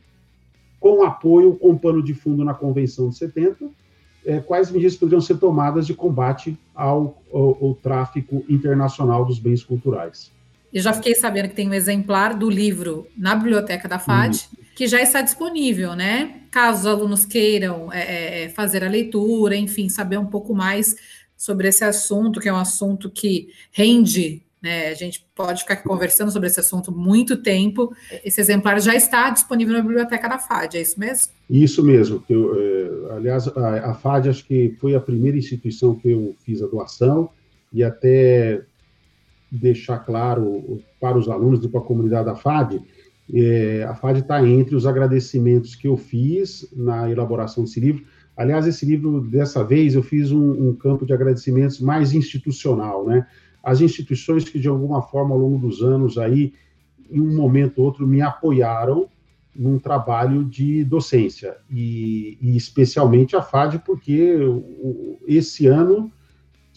com 0.81 1.05
apoio, 1.05 1.55
com 1.55 1.79
pano 1.79 2.03
de 2.03 2.12
fundo 2.12 2.45
na 2.45 2.55
Convenção 2.55 3.11
de 3.11 3.19
70, 3.19 3.66
é, 4.25 4.40
quais 4.40 4.73
medidas 4.73 4.97
poderiam 4.97 5.21
ser 5.21 5.38
tomadas 5.38 5.87
de 5.87 5.95
combate 5.95 6.59
ao, 6.75 7.23
ao, 7.33 7.66
ao 7.66 7.75
tráfico 7.81 8.45
internacional 8.49 9.25
dos 9.25 9.38
bens 9.38 9.62
culturais. 9.62 10.35
Eu 10.76 10.82
já 10.82 10.92
fiquei 10.92 11.14
sabendo 11.14 11.48
que 11.48 11.54
tem 11.54 11.66
um 11.66 11.72
exemplar 11.72 12.36
do 12.36 12.50
livro 12.50 13.06
na 13.16 13.34
biblioteca 13.34 13.88
da 13.88 13.98
FAD, 13.98 14.36
uhum. 14.36 14.64
que 14.74 14.86
já 14.86 15.00
está 15.00 15.22
disponível, 15.22 15.96
né? 15.96 16.42
Caso 16.50 16.80
os 16.80 16.86
alunos 16.86 17.24
queiram 17.24 17.90
é, 17.90 18.00
é, 18.00 18.42
é, 18.42 18.48
fazer 18.50 18.84
a 18.84 18.88
leitura, 18.90 19.56
enfim, 19.56 19.88
saber 19.88 20.18
um 20.18 20.26
pouco 20.26 20.54
mais 20.54 20.94
sobre 21.34 21.68
esse 21.68 21.82
assunto, 21.82 22.40
que 22.40 22.48
é 22.50 22.52
um 22.52 22.58
assunto 22.58 23.08
que 23.08 23.48
rende, 23.72 24.42
né? 24.60 24.88
A 24.88 24.94
gente 24.94 25.26
pode 25.34 25.62
ficar 25.62 25.76
conversando 25.76 26.30
sobre 26.30 26.48
esse 26.48 26.60
assunto 26.60 26.92
muito 26.92 27.38
tempo. 27.38 27.96
Esse 28.22 28.42
exemplar 28.42 28.78
já 28.78 28.94
está 28.94 29.30
disponível 29.30 29.72
na 29.72 29.80
biblioteca 29.80 30.28
da 30.28 30.38
FAD, 30.38 30.76
é 30.76 30.82
isso 30.82 31.00
mesmo? 31.00 31.32
Isso 31.48 31.82
mesmo. 31.82 32.22
Eu, 32.28 32.54
é, 32.54 33.14
aliás, 33.14 33.48
a, 33.48 33.92
a 33.92 33.94
FAD 33.94 34.28
acho 34.28 34.44
que 34.44 34.76
foi 34.78 34.94
a 34.94 35.00
primeira 35.00 35.38
instituição 35.38 35.94
que 35.94 36.10
eu 36.10 36.36
fiz 36.44 36.60
a 36.60 36.66
doação 36.66 37.30
e 37.72 37.82
até 37.82 38.60
deixar 39.50 39.98
claro 39.98 40.80
para 41.00 41.16
os 41.16 41.28
alunos 41.28 41.64
e 41.64 41.68
para 41.68 41.80
a 41.80 41.85
comunidade 41.85 42.26
da 42.26 42.35
FAD, 42.35 42.80
é, 43.32 43.85
a 43.88 43.94
FAD 43.94 44.20
está 44.20 44.46
entre 44.46 44.76
os 44.76 44.87
agradecimentos 44.87 45.74
que 45.74 45.88
eu 45.88 45.96
fiz 45.96 46.68
na 46.72 47.11
elaboração 47.11 47.64
desse 47.64 47.80
livro. 47.80 48.04
Aliás, 48.37 48.66
esse 48.66 48.85
livro, 48.85 49.20
dessa 49.20 49.64
vez, 49.64 49.94
eu 49.94 50.02
fiz 50.02 50.30
um, 50.30 50.68
um 50.68 50.74
campo 50.74 51.06
de 51.06 51.12
agradecimentos 51.12 51.80
mais 51.80 52.12
institucional, 52.12 53.06
né? 53.06 53.26
As 53.62 53.80
instituições 53.80 54.48
que, 54.48 54.61
de 54.61 54.68
alguma 54.68 55.02
forma, 55.02 55.35
ao 55.35 55.40
longo 55.40 55.59
dos 55.59 55.82
anos, 55.82 56.18
aí, 56.18 56.52
em 57.11 57.20
um 57.20 57.35
momento 57.35 57.78
ou 57.78 57.87
outro, 57.87 58.06
me 58.06 58.20
apoiaram 58.20 59.09
num 59.59 59.78
trabalho 59.78 60.44
de 60.44 60.85
docência, 60.85 61.56
e, 61.70 62.37
e 62.40 62.56
especialmente 62.56 63.35
a 63.35 63.42
FAD, 63.42 63.78
porque 63.85 64.37
esse 65.26 65.66
ano 65.66 66.12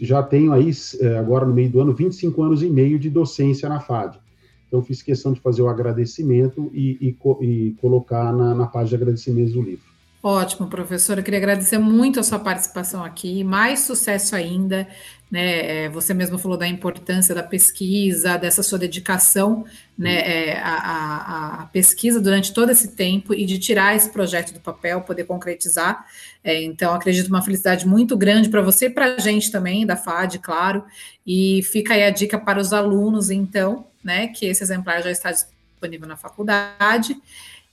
já 0.01 0.23
tenho 0.23 0.53
aí, 0.53 0.71
é, 0.99 1.17
agora 1.17 1.45
no 1.45 1.53
meio 1.53 1.69
do 1.69 1.79
ano, 1.79 1.93
25 1.93 2.41
anos 2.41 2.63
e 2.63 2.69
meio 2.69 2.97
de 2.97 3.09
docência 3.09 3.67
na 3.67 3.79
FAD. 3.79 4.19
Então, 4.67 4.81
fiz 4.83 5.01
questão 5.01 5.33
de 5.33 5.39
fazer 5.39 5.62
o 5.62 5.67
agradecimento 5.67 6.69
e, 6.73 7.15
e, 7.19 7.45
e 7.45 7.71
colocar 7.81 8.31
na, 8.31 8.53
na 8.53 8.67
página 8.67 8.89
de 8.89 9.03
agradecimentos 9.03 9.53
do 9.53 9.62
livro. 9.62 9.89
Ótimo, 10.21 10.67
professor. 10.67 11.17
Eu 11.17 11.23
queria 11.23 11.39
agradecer 11.39 11.77
muito 11.77 12.19
a 12.19 12.23
sua 12.23 12.39
participação 12.39 13.03
aqui, 13.03 13.41
mais 13.41 13.82
sucesso 13.82 14.36
ainda. 14.36 14.86
Né? 15.32 15.86
É, 15.86 15.89
você 15.89 16.13
mesmo 16.13 16.38
falou 16.38 16.58
da 16.58 16.67
importância 16.67 17.34
da 17.34 17.43
pesquisa, 17.43 18.36
dessa 18.36 18.62
sua 18.62 18.77
dedicação 18.77 19.63
né, 19.97 20.49
é, 20.49 20.60
à, 20.60 20.73
à, 20.73 21.62
à, 21.62 21.65
pesquisa 21.67 22.19
durante 22.19 22.51
todo 22.51 22.69
esse 22.71 22.95
tempo 22.95 23.34
e 23.34 23.45
de 23.45 23.60
tirar 23.60 23.95
esse 23.95 24.10
projeto 24.10 24.53
do 24.53 24.60
papel, 24.60 25.01
poder 25.01 25.23
concretizar. 25.23 26.05
É, 26.43 26.62
então, 26.63 26.93
acredito 26.93 27.27
uma 27.27 27.41
felicidade 27.41 27.88
muito 27.88 28.17
grande 28.17 28.49
para 28.49 28.62
você 28.62 28.88
e 28.88 28.89
para 28.89 29.15
a 29.15 29.19
gente 29.19 29.49
também, 29.51 29.86
da 29.86 29.95
FAD, 29.95 30.39
claro. 30.39 30.84
E 31.25 31.62
fica 31.63 31.93
aí 31.93 32.03
a 32.03 32.10
dica 32.10 32.38
para 32.38 32.60
os 32.60 32.73
alunos, 32.73 33.29
então, 33.29 33.88
né, 34.03 34.27
que 34.27 34.47
esse 34.47 34.63
exemplar 34.63 35.01
já 35.01 35.12
está 35.12 35.32
disponível 35.32 36.08
na 36.08 36.17
faculdade. 36.17 37.15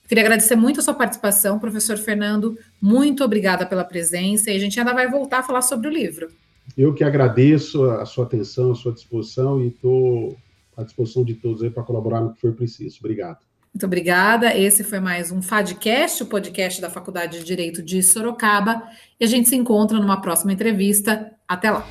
Queria 0.07 0.23
agradecer 0.23 0.55
muito 0.55 0.79
a 0.79 0.83
sua 0.83 0.93
participação, 0.93 1.59
professor 1.59 1.97
Fernando. 1.97 2.57
Muito 2.81 3.23
obrigada 3.23 3.65
pela 3.65 3.83
presença 3.83 4.49
e 4.49 4.55
a 4.55 4.59
gente 4.59 4.79
ainda 4.79 4.93
vai 4.93 5.09
voltar 5.09 5.39
a 5.39 5.43
falar 5.43 5.61
sobre 5.61 5.87
o 5.87 5.91
livro. 5.91 6.29
Eu 6.77 6.93
que 6.93 7.03
agradeço 7.03 7.83
a 7.89 8.05
sua 8.05 8.25
atenção, 8.25 8.71
a 8.71 8.75
sua 8.75 8.93
disposição 8.93 9.61
e 9.61 9.67
estou 9.67 10.37
à 10.75 10.83
disposição 10.83 11.25
de 11.25 11.33
todos 11.33 11.61
aí 11.61 11.69
para 11.69 11.83
colaborar 11.83 12.21
no 12.21 12.33
que 12.33 12.39
for 12.39 12.53
preciso. 12.53 12.97
Obrigado. 12.99 13.39
Muito 13.73 13.85
obrigada. 13.85 14.57
Esse 14.57 14.83
foi 14.83 14.99
mais 14.99 15.31
um 15.31 15.41
FADcast, 15.41 16.23
o 16.23 16.25
podcast 16.25 16.81
da 16.81 16.89
Faculdade 16.89 17.39
de 17.39 17.45
Direito 17.45 17.83
de 17.83 18.01
Sorocaba. 18.01 18.81
E 19.19 19.25
a 19.25 19.27
gente 19.27 19.49
se 19.49 19.55
encontra 19.55 19.99
numa 19.99 20.21
próxima 20.21 20.53
entrevista. 20.53 21.31
Até 21.47 21.69
lá. 21.69 21.87